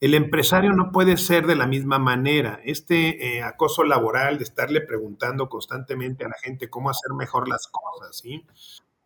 El 0.00 0.14
empresario 0.14 0.72
no 0.72 0.90
puede 0.90 1.16
ser 1.16 1.46
de 1.46 1.56
la 1.56 1.66
misma 1.66 1.98
manera. 1.98 2.60
Este 2.64 3.36
eh, 3.36 3.42
acoso 3.42 3.84
laboral 3.84 4.38
de 4.38 4.44
estarle 4.44 4.80
preguntando 4.80 5.48
constantemente 5.48 6.24
a 6.24 6.28
la 6.28 6.36
gente 6.40 6.70
cómo 6.70 6.90
hacer 6.90 7.12
mejor 7.16 7.48
las 7.48 7.68
cosas, 7.68 8.22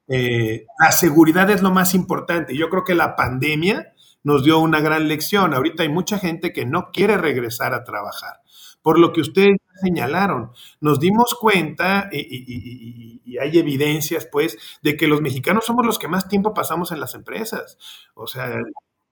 la 0.06 0.92
seguridad 0.92 1.48
es 1.50 1.62
lo 1.62 1.70
más 1.70 1.94
importante. 1.94 2.54
Yo 2.56 2.68
creo 2.68 2.84
que 2.84 2.94
la 2.94 3.16
pandemia 3.16 3.91
nos 4.24 4.44
dio 4.44 4.58
una 4.58 4.80
gran 4.80 5.08
lección. 5.08 5.54
Ahorita 5.54 5.82
hay 5.82 5.88
mucha 5.88 6.18
gente 6.18 6.52
que 6.52 6.64
no 6.64 6.90
quiere 6.92 7.16
regresar 7.16 7.74
a 7.74 7.84
trabajar. 7.84 8.40
Por 8.82 8.98
lo 8.98 9.12
que 9.12 9.20
ustedes 9.20 9.58
señalaron, 9.80 10.50
nos 10.80 10.98
dimos 10.98 11.36
cuenta 11.40 12.08
y, 12.12 13.20
hay 13.40 13.58
evidencias, 13.58 14.28
pues, 14.30 14.58
de 14.82 14.96
que 14.96 15.06
los 15.06 15.20
mexicanos 15.22 15.64
somos 15.64 15.86
los 15.86 15.98
que 15.98 16.08
más 16.08 16.28
tiempo 16.28 16.52
pasamos 16.52 16.92
en 16.92 17.00
las 17.00 17.14
empresas. 17.14 17.78
O 18.14 18.26
sea, 18.26 18.60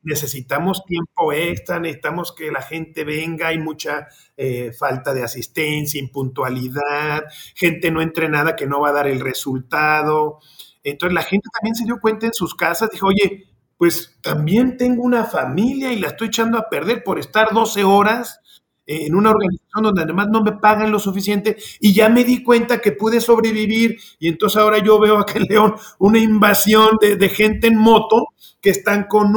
necesitamos 0.02 0.84
tiempo 0.84 1.32
extra, 1.32 1.78
necesitamos 1.78 2.32
que 2.32 2.50
la 2.50 2.62
gente 2.62 3.04
venga, 3.04 3.48
hay 3.48 3.58
mucha 3.58 4.08
eh, 4.36 4.72
falta 4.72 5.14
de 5.14 5.22
asistencia, 5.22 6.00
impuntualidad, 6.00 7.24
gente 7.54 7.90
no 7.90 8.02
entrenada 8.02 8.56
que 8.56 8.66
no 8.66 8.80
va 8.80 8.90
a 8.90 8.94
dar 8.94 9.06
el 9.06 9.20
resultado. 9.20 10.38
Entonces 10.82 11.14
la 11.14 11.22
gente 11.22 11.48
también 11.52 11.74
se 11.74 11.84
dio 11.84 12.00
cuenta 12.00 12.26
en 12.26 12.32
sus 12.32 12.54
casas, 12.54 12.90
dijo, 12.90 13.08
oye, 13.08 13.49
pues 13.80 14.18
también 14.20 14.76
tengo 14.76 15.02
una 15.02 15.24
familia 15.24 15.90
y 15.90 15.98
la 15.98 16.08
estoy 16.08 16.28
echando 16.28 16.58
a 16.58 16.68
perder 16.68 17.02
por 17.02 17.18
estar 17.18 17.48
12 17.50 17.82
horas 17.82 18.38
en 18.84 19.14
una 19.14 19.30
organización 19.30 19.84
donde 19.84 20.02
además 20.02 20.28
no 20.30 20.42
me 20.42 20.52
pagan 20.52 20.90
lo 20.90 20.98
suficiente 20.98 21.56
y 21.80 21.94
ya 21.94 22.10
me 22.10 22.24
di 22.24 22.42
cuenta 22.42 22.82
que 22.82 22.92
pude 22.92 23.22
sobrevivir 23.22 23.96
y 24.18 24.28
entonces 24.28 24.60
ahora 24.60 24.84
yo 24.84 25.00
veo 25.00 25.16
acá 25.16 25.38
en 25.38 25.44
León 25.44 25.76
una 25.98 26.18
invasión 26.18 26.98
de, 27.00 27.28
gente 27.30 27.68
en 27.68 27.78
moto 27.78 28.26
que 28.60 28.68
están 28.68 29.04
con, 29.04 29.32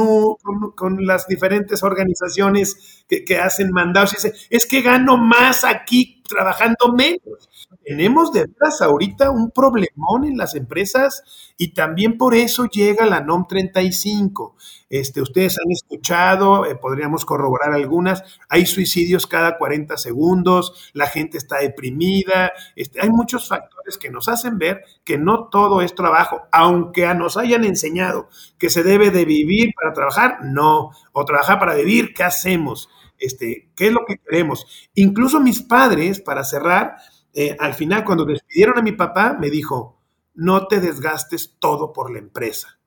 con, 0.74 1.06
las 1.06 1.26
diferentes 1.26 1.82
organizaciones 1.82 3.06
que, 3.08 3.24
que 3.24 3.38
hacen 3.38 3.70
mandados 3.70 4.12
y 4.12 4.16
dicen, 4.16 4.32
es 4.50 4.66
que 4.66 4.82
gano 4.82 5.16
más 5.16 5.64
aquí 5.64 6.22
trabajando 6.28 6.92
menos 6.92 7.48
tenemos 7.84 8.32
de 8.32 8.46
veras 8.46 8.80
ahorita 8.80 9.30
un 9.30 9.50
problemón 9.50 10.24
en 10.24 10.38
las 10.38 10.54
empresas 10.54 11.22
y 11.58 11.74
también 11.74 12.16
por 12.16 12.34
eso 12.34 12.64
llega 12.64 13.04
la 13.04 13.20
NOM 13.20 13.46
35. 13.46 14.56
Este, 14.88 15.20
ustedes 15.20 15.58
han 15.58 15.70
escuchado, 15.70 16.64
eh, 16.66 16.76
podríamos 16.76 17.24
corroborar 17.24 17.72
algunas, 17.74 18.22
hay 18.48 18.64
suicidios 18.64 19.26
cada 19.26 19.58
40 19.58 19.96
segundos, 19.98 20.90
la 20.94 21.06
gente 21.06 21.36
está 21.36 21.58
deprimida, 21.58 22.52
este, 22.74 23.02
hay 23.02 23.10
muchos 23.10 23.48
factores 23.48 23.98
que 23.98 24.10
nos 24.10 24.28
hacen 24.28 24.58
ver 24.58 24.82
que 25.04 25.18
no 25.18 25.48
todo 25.48 25.82
es 25.82 25.94
trabajo, 25.94 26.42
aunque 26.52 27.12
nos 27.14 27.36
hayan 27.36 27.64
enseñado 27.64 28.28
que 28.58 28.70
se 28.70 28.82
debe 28.82 29.10
de 29.10 29.24
vivir 29.24 29.74
para 29.74 29.92
trabajar, 29.92 30.38
no, 30.44 30.90
o 31.12 31.24
trabajar 31.24 31.58
para 31.58 31.74
vivir, 31.74 32.14
¿qué 32.14 32.22
hacemos? 32.22 32.88
Este, 33.18 33.70
¿Qué 33.76 33.88
es 33.88 33.92
lo 33.92 34.04
que 34.06 34.18
queremos? 34.18 34.66
Incluso 34.94 35.40
mis 35.40 35.62
padres, 35.62 36.20
para 36.20 36.44
cerrar, 36.44 36.96
eh, 37.32 37.56
al 37.58 37.74
final, 37.74 38.04
cuando 38.04 38.24
despidieron 38.24 38.78
a 38.78 38.82
mi 38.82 38.92
papá, 38.92 39.36
me 39.38 39.50
dijo, 39.50 40.00
no 40.34 40.66
te 40.66 40.80
desgastes 40.80 41.56
todo 41.58 41.92
por 41.92 42.12
la 42.12 42.18
empresa, 42.18 42.78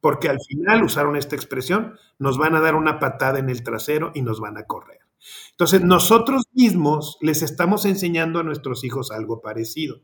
porque 0.00 0.28
al 0.28 0.38
final 0.40 0.82
usaron 0.82 1.16
esta 1.16 1.36
expresión, 1.36 1.96
nos 2.18 2.38
van 2.38 2.54
a 2.54 2.60
dar 2.60 2.74
una 2.74 2.98
patada 2.98 3.38
en 3.38 3.50
el 3.50 3.62
trasero 3.62 4.12
y 4.14 4.22
nos 4.22 4.40
van 4.40 4.58
a 4.58 4.64
correr. 4.64 5.00
Entonces, 5.50 5.82
nosotros 5.82 6.44
mismos 6.54 7.18
les 7.20 7.42
estamos 7.42 7.84
enseñando 7.84 8.40
a 8.40 8.42
nuestros 8.42 8.84
hijos 8.84 9.10
algo 9.10 9.40
parecido. 9.42 10.00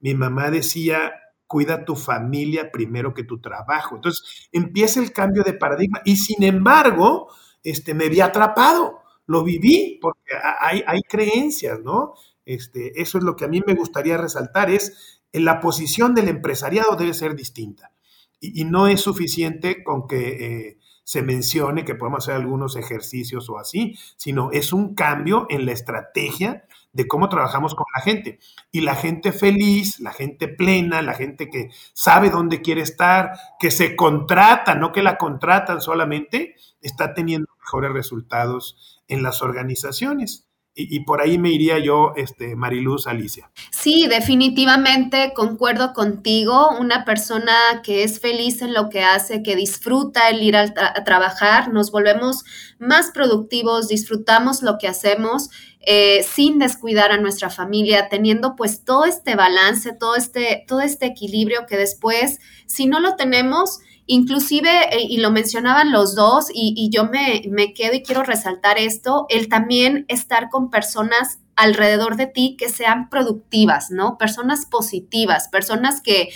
Mi 0.00 0.14
mamá 0.14 0.50
decía, 0.50 1.12
cuida 1.46 1.84
tu 1.84 1.94
familia 1.94 2.70
primero 2.72 3.14
que 3.14 3.24
tu 3.24 3.40
trabajo. 3.40 3.96
Entonces, 3.96 4.48
empieza 4.52 5.00
el 5.00 5.12
cambio 5.12 5.42
de 5.44 5.54
paradigma 5.54 6.00
y 6.04 6.16
sin 6.16 6.42
embargo, 6.42 7.28
este, 7.70 7.94
me 7.94 8.08
vi 8.08 8.20
atrapado, 8.20 9.00
lo 9.26 9.42
viví, 9.42 9.98
porque 10.00 10.32
hay, 10.60 10.84
hay 10.86 11.02
creencias, 11.02 11.80
¿no? 11.80 12.14
Este, 12.44 13.00
eso 13.00 13.18
es 13.18 13.24
lo 13.24 13.34
que 13.34 13.44
a 13.44 13.48
mí 13.48 13.60
me 13.66 13.74
gustaría 13.74 14.16
resaltar, 14.16 14.70
es 14.70 15.20
en 15.32 15.44
la 15.44 15.60
posición 15.60 16.14
del 16.14 16.28
empresariado 16.28 16.96
debe 16.96 17.12
ser 17.12 17.34
distinta. 17.34 17.92
Y, 18.40 18.64
no 18.64 18.86
es 18.86 19.00
suficiente 19.00 19.82
con 19.82 20.06
que 20.06 20.28
eh, 20.28 20.78
se 21.02 21.22
mencione 21.22 21.84
que 21.84 21.94
podemos 21.94 22.24
hacer 22.24 22.34
algunos 22.34 22.76
ejercicios 22.76 23.48
o 23.50 23.58
así, 23.58 23.98
sino 24.16 24.50
es 24.52 24.72
un 24.72 24.94
cambio 24.94 25.46
en 25.48 25.66
la 25.66 25.72
estrategia 25.72 26.64
de 26.92 27.08
cómo 27.08 27.28
trabajamos 27.28 27.74
con 27.74 27.86
la 27.94 28.02
gente. 28.02 28.38
Y 28.70 28.82
la 28.82 28.94
gente 28.94 29.32
feliz, 29.32 30.00
la 30.00 30.12
gente 30.12 30.48
plena, 30.48 31.02
la 31.02 31.14
gente 31.14 31.48
que 31.50 31.70
sabe 31.92 32.30
dónde 32.30 32.62
quiere 32.62 32.82
estar, 32.82 33.32
que 33.58 33.70
se 33.70 33.96
contrata, 33.96 34.74
no 34.74 34.92
que 34.92 35.02
la 35.02 35.18
contratan 35.18 35.80
solamente, 35.80 36.54
está 36.80 37.14
teniendo 37.14 37.48
mejores 37.66 37.92
resultados 37.92 39.02
en 39.08 39.22
las 39.22 39.42
organizaciones. 39.42 40.44
y, 40.78 41.00
por 41.04 41.22
ahí 41.22 41.38
me 41.38 41.48
iría 41.48 41.78
yo, 41.78 42.12
este, 42.16 42.54
Mariluz, 42.54 43.06
Alicia. 43.06 43.50
Sí, 43.70 44.06
definitivamente 44.08 45.32
concuerdo 45.34 45.94
contigo. 45.94 46.68
Una 46.78 47.06
persona 47.06 47.54
que 47.82 48.02
es 48.02 48.20
feliz 48.20 48.60
en 48.60 48.74
lo 48.74 48.90
que 48.90 49.02
hace, 49.02 49.42
que 49.42 49.56
disfruta 49.56 50.28
el 50.28 50.42
ir 50.42 50.54
a, 50.54 50.74
trabajar, 51.02 51.72
nos 51.72 51.90
volvemos 51.90 52.44
más 52.78 53.10
productivos, 53.10 53.88
disfrutamos 53.88 54.60
lo 54.60 54.76
que 54.76 54.86
hacemos. 54.86 55.48
Eh, 55.88 56.24
sin 56.24 56.58
descuidar 56.58 57.12
a 57.12 57.16
nuestra 57.16 57.48
familia, 57.48 58.08
teniendo 58.08 58.56
pues 58.56 58.84
todo 58.84 59.04
este 59.04 59.36
balance, 59.36 59.92
todo 59.92 60.16
este, 60.16 60.64
todo 60.66 60.80
este 60.80 61.06
equilibrio 61.06 61.64
que 61.66 61.76
después, 61.76 62.40
si 62.66 62.86
no 62.86 62.98
lo 62.98 63.14
tenemos, 63.14 63.78
Inclusive, 64.06 64.70
eh, 64.92 65.06
y 65.08 65.18
lo 65.18 65.30
mencionaban 65.30 65.92
los 65.92 66.14
dos, 66.14 66.46
y, 66.52 66.88
yo 66.92 67.06
me, 67.06 67.42
me, 67.50 67.74
quedo 67.74 67.94
y 67.94 68.02
quiero 68.02 68.22
resaltar 68.22 68.78
esto, 68.78 69.26
el 69.28 69.48
también 69.48 70.04
estar 70.08 70.48
con 70.48 70.70
personas 70.70 71.40
alrededor 71.56 72.16
de 72.16 72.26
ti 72.26 72.56
que 72.58 72.68
sean 72.68 73.08
productivas, 73.08 73.90
¿no? 73.90 74.18
Personas 74.18 74.66
positivas, 74.66 75.48
personas 75.48 76.00
que, 76.00 76.28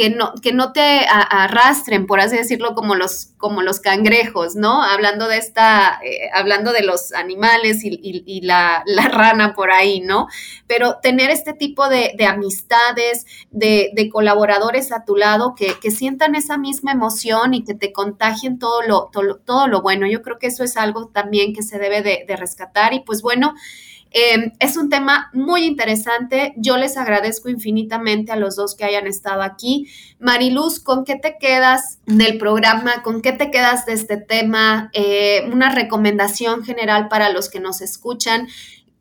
que 0.00 0.08
no, 0.08 0.32
que 0.42 0.54
no 0.54 0.72
te 0.72 1.04
arrastren, 1.10 2.06
por 2.06 2.20
así 2.20 2.34
decirlo, 2.34 2.74
como 2.74 2.94
los, 2.94 3.34
como 3.36 3.60
los 3.60 3.80
cangrejos, 3.80 4.56
¿no? 4.56 4.82
Hablando 4.82 5.28
de 5.28 5.36
esta, 5.36 6.00
eh, 6.02 6.30
hablando 6.32 6.72
de 6.72 6.82
los 6.82 7.12
animales 7.12 7.80
y, 7.82 8.40
la, 8.40 8.82
rana 9.12 9.52
por 9.52 9.70
ahí, 9.70 10.00
¿no? 10.00 10.26
Pero 10.66 11.00
tener 11.02 11.28
este 11.28 11.52
tipo 11.52 11.90
de, 11.90 12.14
amistades, 12.26 13.26
de, 13.50 14.08
colaboradores 14.10 14.90
a 14.90 15.04
tu 15.04 15.16
lado 15.16 15.54
que, 15.54 15.90
sientan 15.90 16.34
esa 16.34 16.56
misma 16.56 16.92
emoción 16.92 17.52
y 17.52 17.62
que 17.62 17.74
te 17.74 17.92
contagien 17.92 18.58
todo 18.58 18.80
lo, 18.80 19.10
todo, 19.44 19.66
lo 19.66 19.82
bueno. 19.82 20.06
Yo 20.06 20.22
creo 20.22 20.38
que 20.38 20.46
eso 20.46 20.64
es 20.64 20.78
algo 20.78 21.08
también 21.08 21.52
que 21.52 21.62
se 21.62 21.78
debe 21.78 22.00
de, 22.00 22.24
de 22.26 22.36
rescatar 22.36 22.94
y 22.94 23.00
pues 23.00 23.20
bueno, 23.20 23.54
Em, 24.12 24.52
es 24.58 24.76
un 24.76 24.90
tema 24.90 25.30
muy 25.32 25.64
interesante. 25.64 26.52
Yo 26.56 26.76
les 26.76 26.96
agradezco 26.96 27.48
infinitamente 27.48 28.32
a 28.32 28.36
los 28.36 28.56
dos 28.56 28.74
que 28.74 28.84
hayan 28.84 29.06
estado 29.06 29.42
aquí. 29.42 29.88
Mariluz, 30.18 30.80
¿con 30.80 31.04
qué 31.04 31.16
te 31.16 31.36
quedas 31.38 32.00
del 32.06 32.36
programa? 32.38 33.02
¿Con 33.02 33.22
qué 33.22 33.32
te 33.32 33.50
quedas 33.50 33.86
de 33.86 33.92
este 33.92 34.16
tema? 34.16 34.90
Eh, 34.94 35.48
una 35.52 35.70
recomendación 35.72 36.64
general 36.64 37.08
para 37.08 37.30
los 37.30 37.48
que 37.48 37.60
nos 37.60 37.80
escuchan. 37.80 38.48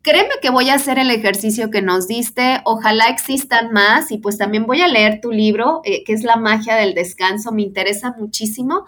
Créeme 0.03 0.35
que 0.41 0.51
voy 0.51 0.69
a 0.69 0.75
hacer 0.75 0.99
el 0.99 1.09
ejercicio 1.09 1.71
que 1.71 1.81
nos 1.81 2.07
diste. 2.07 2.61
Ojalá 2.63 3.09
existan 3.09 3.71
más 3.71 4.11
y 4.11 4.19
pues 4.19 4.37
también 4.37 4.65
voy 4.67 4.81
a 4.81 4.87
leer 4.87 5.21
tu 5.21 5.31
libro, 5.31 5.81
eh, 5.85 6.03
que 6.03 6.13
es 6.13 6.23
La 6.23 6.35
magia 6.35 6.75
del 6.75 6.93
descanso. 6.93 7.51
Me 7.51 7.63
interesa 7.63 8.13
muchísimo. 8.17 8.85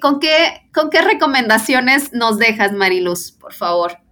con, 0.00 0.20
qué, 0.20 0.68
¿Con 0.72 0.90
qué 0.90 1.02
recomendaciones 1.02 2.12
nos 2.12 2.38
dejas, 2.38 2.72
Mariluz, 2.72 3.32
por 3.32 3.52
favor? 3.52 4.03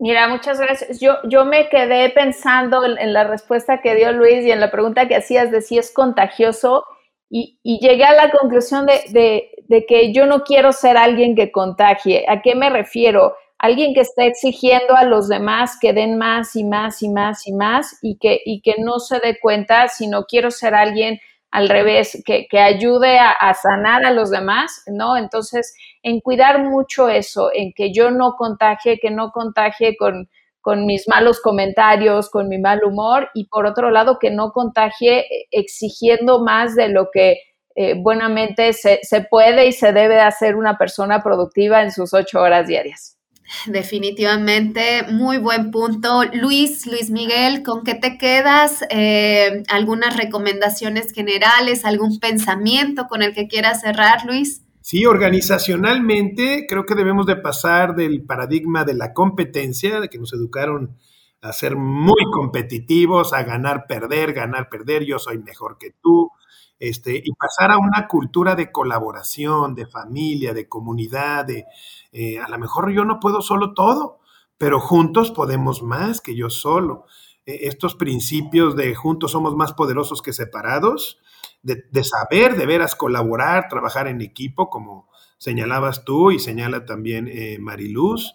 Mira, 0.00 0.28
muchas 0.28 0.60
gracias. 0.60 1.00
Yo, 1.00 1.14
yo 1.24 1.44
me 1.44 1.68
quedé 1.68 2.10
pensando 2.10 2.84
en, 2.84 3.12
la 3.12 3.24
respuesta 3.24 3.80
que 3.80 3.96
dio 3.96 4.12
Luis 4.12 4.44
y 4.44 4.52
en 4.52 4.60
la 4.60 4.70
pregunta 4.70 5.08
que 5.08 5.16
hacías 5.16 5.50
de 5.50 5.60
si 5.60 5.76
es 5.76 5.92
contagioso 5.92 6.84
y, 7.28 7.58
llegué 7.64 8.04
a 8.04 8.14
la 8.14 8.30
conclusión 8.30 8.86
de, 8.86 9.50
de, 9.68 9.86
que 9.86 10.12
yo 10.12 10.26
no 10.26 10.44
quiero 10.44 10.72
ser 10.72 10.96
alguien 10.96 11.34
que 11.34 11.50
contagie. 11.50 12.24
¿A 12.28 12.42
qué 12.42 12.54
me 12.54 12.70
refiero? 12.70 13.34
Alguien 13.58 13.92
que 13.92 14.02
está 14.02 14.24
exigiendo 14.24 14.94
a 14.94 15.04
los 15.04 15.28
demás 15.28 15.76
que 15.80 15.92
den 15.92 16.16
más 16.16 16.54
y 16.54 16.62
más 16.62 17.02
y 17.02 17.08
más 17.08 17.46
y 17.48 17.52
más 17.52 17.98
y 18.00 18.18
que, 18.18 18.40
y 18.44 18.62
que 18.62 18.76
no 18.78 19.00
se 19.00 19.18
dé 19.18 19.38
cuenta, 19.40 19.88
sino 19.88 20.26
quiero 20.26 20.52
ser 20.52 20.76
alguien 20.76 21.18
al 21.50 21.68
revés, 21.68 22.22
que, 22.26 22.46
ayude 22.58 23.18
a, 23.18 23.54
sanar 23.54 24.04
a 24.04 24.10
los 24.10 24.30
demás, 24.30 24.82
¿no? 24.86 25.16
Entonces, 25.16 25.74
en 26.02 26.20
cuidar 26.20 26.62
mucho 26.62 27.08
eso, 27.08 27.50
en 27.52 27.72
que 27.72 27.92
yo 27.92 28.10
no 28.10 28.34
contagie, 28.36 28.98
que 28.98 29.10
no 29.10 29.30
contagie 29.30 29.96
con, 29.96 30.28
con 30.60 30.84
mis 30.84 31.08
malos 31.08 31.40
comentarios, 31.40 32.28
con 32.30 32.48
mi 32.48 32.58
mal 32.58 32.84
humor, 32.84 33.30
y 33.34 33.46
por 33.48 33.66
otro 33.66 33.90
lado, 33.90 34.18
que 34.18 34.30
no 34.30 34.52
contagie 34.52 35.20
eh, 35.20 35.46
exigiendo 35.50 36.44
más 36.44 36.74
de 36.74 36.88
lo 36.90 37.08
que 37.10 37.38
eh, 37.74 37.94
buenamente 37.96 38.72
se, 38.72 39.00
se 39.02 39.22
puede 39.22 39.66
y 39.66 39.72
se 39.72 39.92
debe 39.92 40.20
hacer 40.20 40.56
una 40.56 40.76
persona 40.76 41.22
productiva 41.22 41.82
en 41.82 41.92
sus 41.92 42.12
ocho 42.12 42.40
horas 42.40 42.66
diarias. 42.66 43.17
Definitivamente, 43.66 45.04
muy 45.10 45.38
buen 45.38 45.70
punto. 45.70 46.22
Luis, 46.32 46.86
Luis 46.86 47.10
Miguel, 47.10 47.62
¿con 47.62 47.84
qué 47.84 47.94
te 47.94 48.18
quedas? 48.18 48.84
Eh, 48.90 49.62
¿Algunas 49.68 50.16
recomendaciones 50.16 51.12
generales, 51.12 51.84
algún 51.84 52.18
pensamiento 52.18 53.06
con 53.08 53.22
el 53.22 53.34
que 53.34 53.48
quieras 53.48 53.80
cerrar, 53.80 54.24
Luis? 54.26 54.62
Sí, 54.80 55.04
organizacionalmente 55.04 56.66
creo 56.68 56.86
que 56.86 56.94
debemos 56.94 57.26
de 57.26 57.36
pasar 57.36 57.94
del 57.94 58.22
paradigma 58.24 58.84
de 58.84 58.94
la 58.94 59.12
competencia, 59.12 60.00
de 60.00 60.08
que 60.08 60.18
nos 60.18 60.32
educaron 60.32 60.96
a 61.40 61.52
ser 61.52 61.76
muy 61.76 62.24
competitivos, 62.32 63.32
a 63.32 63.42
ganar, 63.42 63.86
perder, 63.86 64.32
ganar, 64.32 64.68
perder, 64.68 65.04
yo 65.04 65.18
soy 65.18 65.38
mejor 65.38 65.78
que 65.78 65.94
tú, 66.02 66.30
este, 66.78 67.20
y 67.24 67.32
pasar 67.32 67.72
a 67.72 67.78
una 67.78 68.06
cultura 68.06 68.54
de 68.54 68.70
colaboración, 68.70 69.74
de 69.74 69.86
familia, 69.86 70.54
de 70.54 70.68
comunidad, 70.68 71.44
de 71.44 71.64
eh, 72.12 72.38
a 72.38 72.48
lo 72.48 72.58
mejor 72.58 72.92
yo 72.92 73.04
no 73.04 73.18
puedo 73.18 73.42
solo 73.42 73.74
todo, 73.74 74.20
pero 74.58 74.80
juntos 74.80 75.30
podemos 75.30 75.82
más 75.82 76.20
que 76.20 76.36
yo 76.36 76.50
solo. 76.50 77.06
E, 77.46 77.66
estos 77.66 77.94
principios 77.96 78.76
de 78.76 78.94
juntos 78.94 79.32
somos 79.32 79.56
más 79.56 79.72
poderosos 79.72 80.22
que 80.22 80.32
separados, 80.32 81.18
de, 81.62 82.04
saber 82.04 82.56
de 82.56 82.66
veras 82.66 82.94
colaborar, 82.94 83.68
trabajar 83.68 84.06
en 84.06 84.20
equipo, 84.20 84.70
como 84.70 85.08
señalabas 85.38 86.04
tú 86.04 86.30
y 86.30 86.38
señala 86.38 86.86
también 86.86 87.28
eh, 87.28 87.58
Mariluz, 87.60 88.32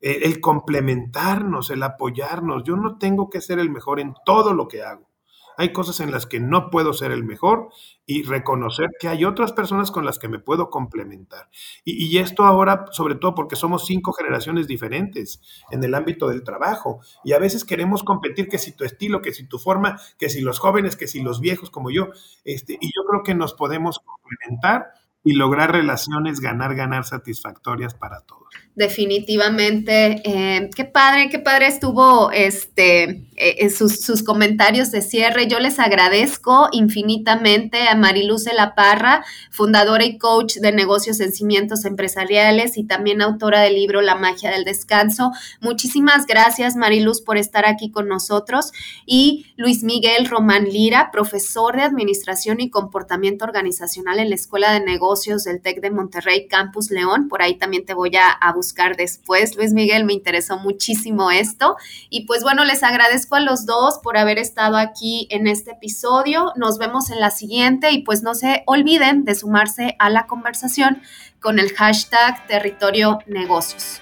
el 0.00 0.40
complementarnos, 0.40 1.70
el 1.70 1.82
apoyarnos. 1.84 2.64
Yo 2.64 2.74
no 2.74 2.98
tengo 2.98 3.30
que 3.30 3.40
ser 3.40 3.60
el 3.60 3.70
mejor 3.70 4.00
en 4.00 4.14
todo 4.24 4.52
lo 4.52 4.66
que 4.66 4.82
hago 4.82 5.11
hay 5.56 5.72
cosas 5.72 6.00
en 6.00 6.10
las 6.10 6.26
que 6.26 6.40
no 6.40 6.70
puedo 6.70 6.92
ser 6.92 7.10
el 7.10 7.24
mejor 7.24 7.68
y 8.06 8.22
reconocer 8.22 8.90
que 8.98 9.08
hay 9.08 9.24
otras 9.24 9.52
personas 9.52 9.90
con 9.90 10.04
las 10.04 10.18
que 10.18 10.28
me 10.28 10.38
puedo 10.38 10.70
complementar. 10.70 11.48
Y, 11.84 12.18
esto 12.18 12.44
ahora, 12.44 12.86
sobre 12.90 13.14
todo 13.14 13.34
porque 13.34 13.56
somos 13.56 13.86
cinco 13.86 14.12
generaciones 14.12 14.66
diferentes 14.66 15.40
en 15.70 15.82
el 15.84 15.94
ámbito 15.94 16.28
del 16.28 16.42
trabajo 16.42 17.00
y 17.24 17.32
a 17.32 17.38
veces 17.38 17.64
queremos 17.64 18.02
competir 18.02 18.48
que 18.48 18.58
si 18.58 18.76
tu 18.76 18.84
estilo, 18.84 19.22
que 19.22 19.32
si 19.32 19.46
tu 19.46 19.58
forma, 19.58 20.00
que 20.18 20.28
si 20.28 20.40
los 20.40 20.58
jóvenes, 20.58 20.96
que 20.96 21.06
si 21.06 21.22
los 21.22 21.40
viejos 21.40 21.70
como 21.70 21.90
yo, 21.90 22.08
este, 22.44 22.78
y 22.80 22.86
yo 22.86 23.04
creo 23.08 23.22
que 23.22 23.34
nos 23.34 23.54
podemos 23.54 24.00
complementar 24.00 24.92
y 25.24 25.34
lograr 25.34 25.72
relaciones 25.72 26.40
ganar, 26.40 26.74
ganar 26.74 27.04
satisfactorias 27.04 27.94
para 27.94 28.20
todos. 28.22 28.48
Definitivamente, 28.74 30.22
eh, 30.24 30.70
qué 30.74 30.86
padre, 30.86 31.28
qué 31.28 31.38
padre 31.38 31.66
estuvo 31.66 32.30
este, 32.30 33.22
eh, 33.36 33.68
sus, 33.68 34.22
comentarios 34.22 34.90
de 34.90 35.02
cierre. 35.02 35.46
Yo 35.46 35.60
les 35.60 35.78
agradezco 35.78 36.68
infinitamente 36.72 37.88
a 37.88 37.94
Mariluz 37.96 38.44
de 38.44 38.54
la 38.54 38.74
Parra, 38.74 39.26
fundadora 39.50 40.06
y 40.06 40.16
coach 40.16 40.54
de 40.54 40.72
negocios 40.72 41.20
en 41.20 41.32
cimientos 41.32 41.84
empresariales 41.84 42.78
y 42.78 42.84
también 42.84 43.20
autora 43.20 43.60
del 43.60 43.74
libro 43.74 44.00
La 44.00 44.14
magia 44.14 44.50
del 44.50 44.64
descanso. 44.64 45.32
Muchísimas 45.60 46.24
gracias, 46.24 46.74
Mariluz, 46.74 47.20
por 47.20 47.36
estar 47.36 47.66
aquí 47.66 47.90
con 47.90 48.08
nosotros. 48.08 48.72
Y 49.04 49.52
Luis 49.56 49.82
Miguel 49.82 50.26
Román 50.26 50.64
Lira, 50.64 51.10
profesor 51.10 51.76
de 51.76 51.82
Administración 51.82 52.60
y 52.60 52.70
Comportamiento 52.70 53.44
Organizacional 53.44 54.18
en 54.18 54.30
la 54.30 54.36
Escuela 54.36 54.72
de 54.72 54.80
Negocios 54.80 55.44
del 55.44 55.60
TEC 55.60 55.82
de 55.82 55.90
Monterrey, 55.90 56.48
Campus 56.48 56.90
León. 56.90 57.28
Por 57.28 57.42
ahí 57.42 57.58
también 57.58 57.84
te 57.84 57.92
voy 57.92 58.16
a, 58.16 58.30
a 58.30 58.61
buscar 58.62 58.96
después. 58.96 59.56
Luis 59.56 59.72
Miguel, 59.72 60.04
me 60.04 60.12
interesó 60.12 60.56
muchísimo 60.56 61.32
esto. 61.32 61.76
Y 62.10 62.26
pues 62.26 62.44
bueno, 62.44 62.64
les 62.64 62.84
agradezco 62.84 63.34
a 63.34 63.40
los 63.40 63.66
dos 63.66 63.98
por 64.04 64.16
haber 64.16 64.38
estado 64.38 64.76
aquí 64.76 65.26
en 65.30 65.48
este 65.48 65.72
episodio. 65.72 66.52
Nos 66.54 66.78
vemos 66.78 67.10
en 67.10 67.18
la 67.18 67.32
siguiente 67.32 67.90
y 67.90 68.04
pues 68.04 68.22
no 68.22 68.34
se 68.34 68.62
olviden 68.66 69.24
de 69.24 69.34
sumarse 69.34 69.96
a 69.98 70.10
la 70.10 70.26
conversación 70.26 71.02
con 71.40 71.58
el 71.58 71.72
hashtag 71.72 72.46
territorio 72.46 73.18
negocios. 73.26 74.01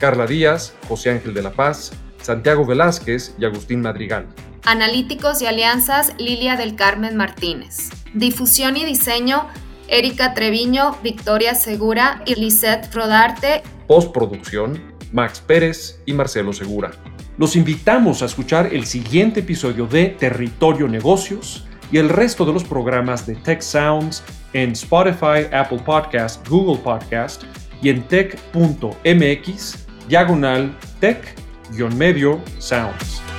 Carla 0.00 0.26
Díaz, 0.26 0.74
José 0.88 1.10
Ángel 1.10 1.34
de 1.34 1.42
la 1.42 1.52
Paz, 1.52 1.92
Santiago 2.20 2.66
Velázquez 2.66 3.34
y 3.38 3.44
Agustín 3.44 3.82
Madrigal. 3.82 4.26
Analíticos 4.64 5.40
y 5.42 5.46
alianzas, 5.46 6.14
Lilia 6.18 6.56
del 6.56 6.74
Carmen 6.74 7.16
Martínez. 7.16 7.90
Difusión 8.14 8.76
y 8.76 8.84
diseño, 8.84 9.46
Erika 9.88 10.34
Treviño, 10.34 10.96
Victoria 11.02 11.54
Segura 11.54 12.22
y 12.26 12.34
Lisette 12.34 12.92
Rodarte. 12.92 13.62
Postproducción, 13.86 14.82
Max 15.12 15.42
Pérez 15.46 16.00
y 16.06 16.12
Marcelo 16.12 16.52
Segura. 16.52 16.90
Los 17.38 17.54
invitamos 17.54 18.22
a 18.22 18.26
escuchar 18.26 18.74
el 18.74 18.86
siguiente 18.86 19.40
episodio 19.40 19.86
de 19.86 20.06
Territorio 20.06 20.88
Negocios 20.88 21.66
y 21.92 21.98
el 21.98 22.08
resto 22.08 22.44
de 22.44 22.52
los 22.52 22.64
programas 22.64 23.26
de 23.26 23.34
Tech 23.36 23.60
Sounds 23.60 24.22
en 24.52 24.72
Spotify, 24.72 25.46
Apple 25.52 25.80
Podcast, 25.84 26.46
Google 26.48 26.80
Podcast 26.82 27.44
y 27.82 27.88
en 27.88 28.02
tech.mx 28.08 29.89
diagonal 30.10 30.74
tech-medio 31.00 32.42
sounds. 32.58 33.29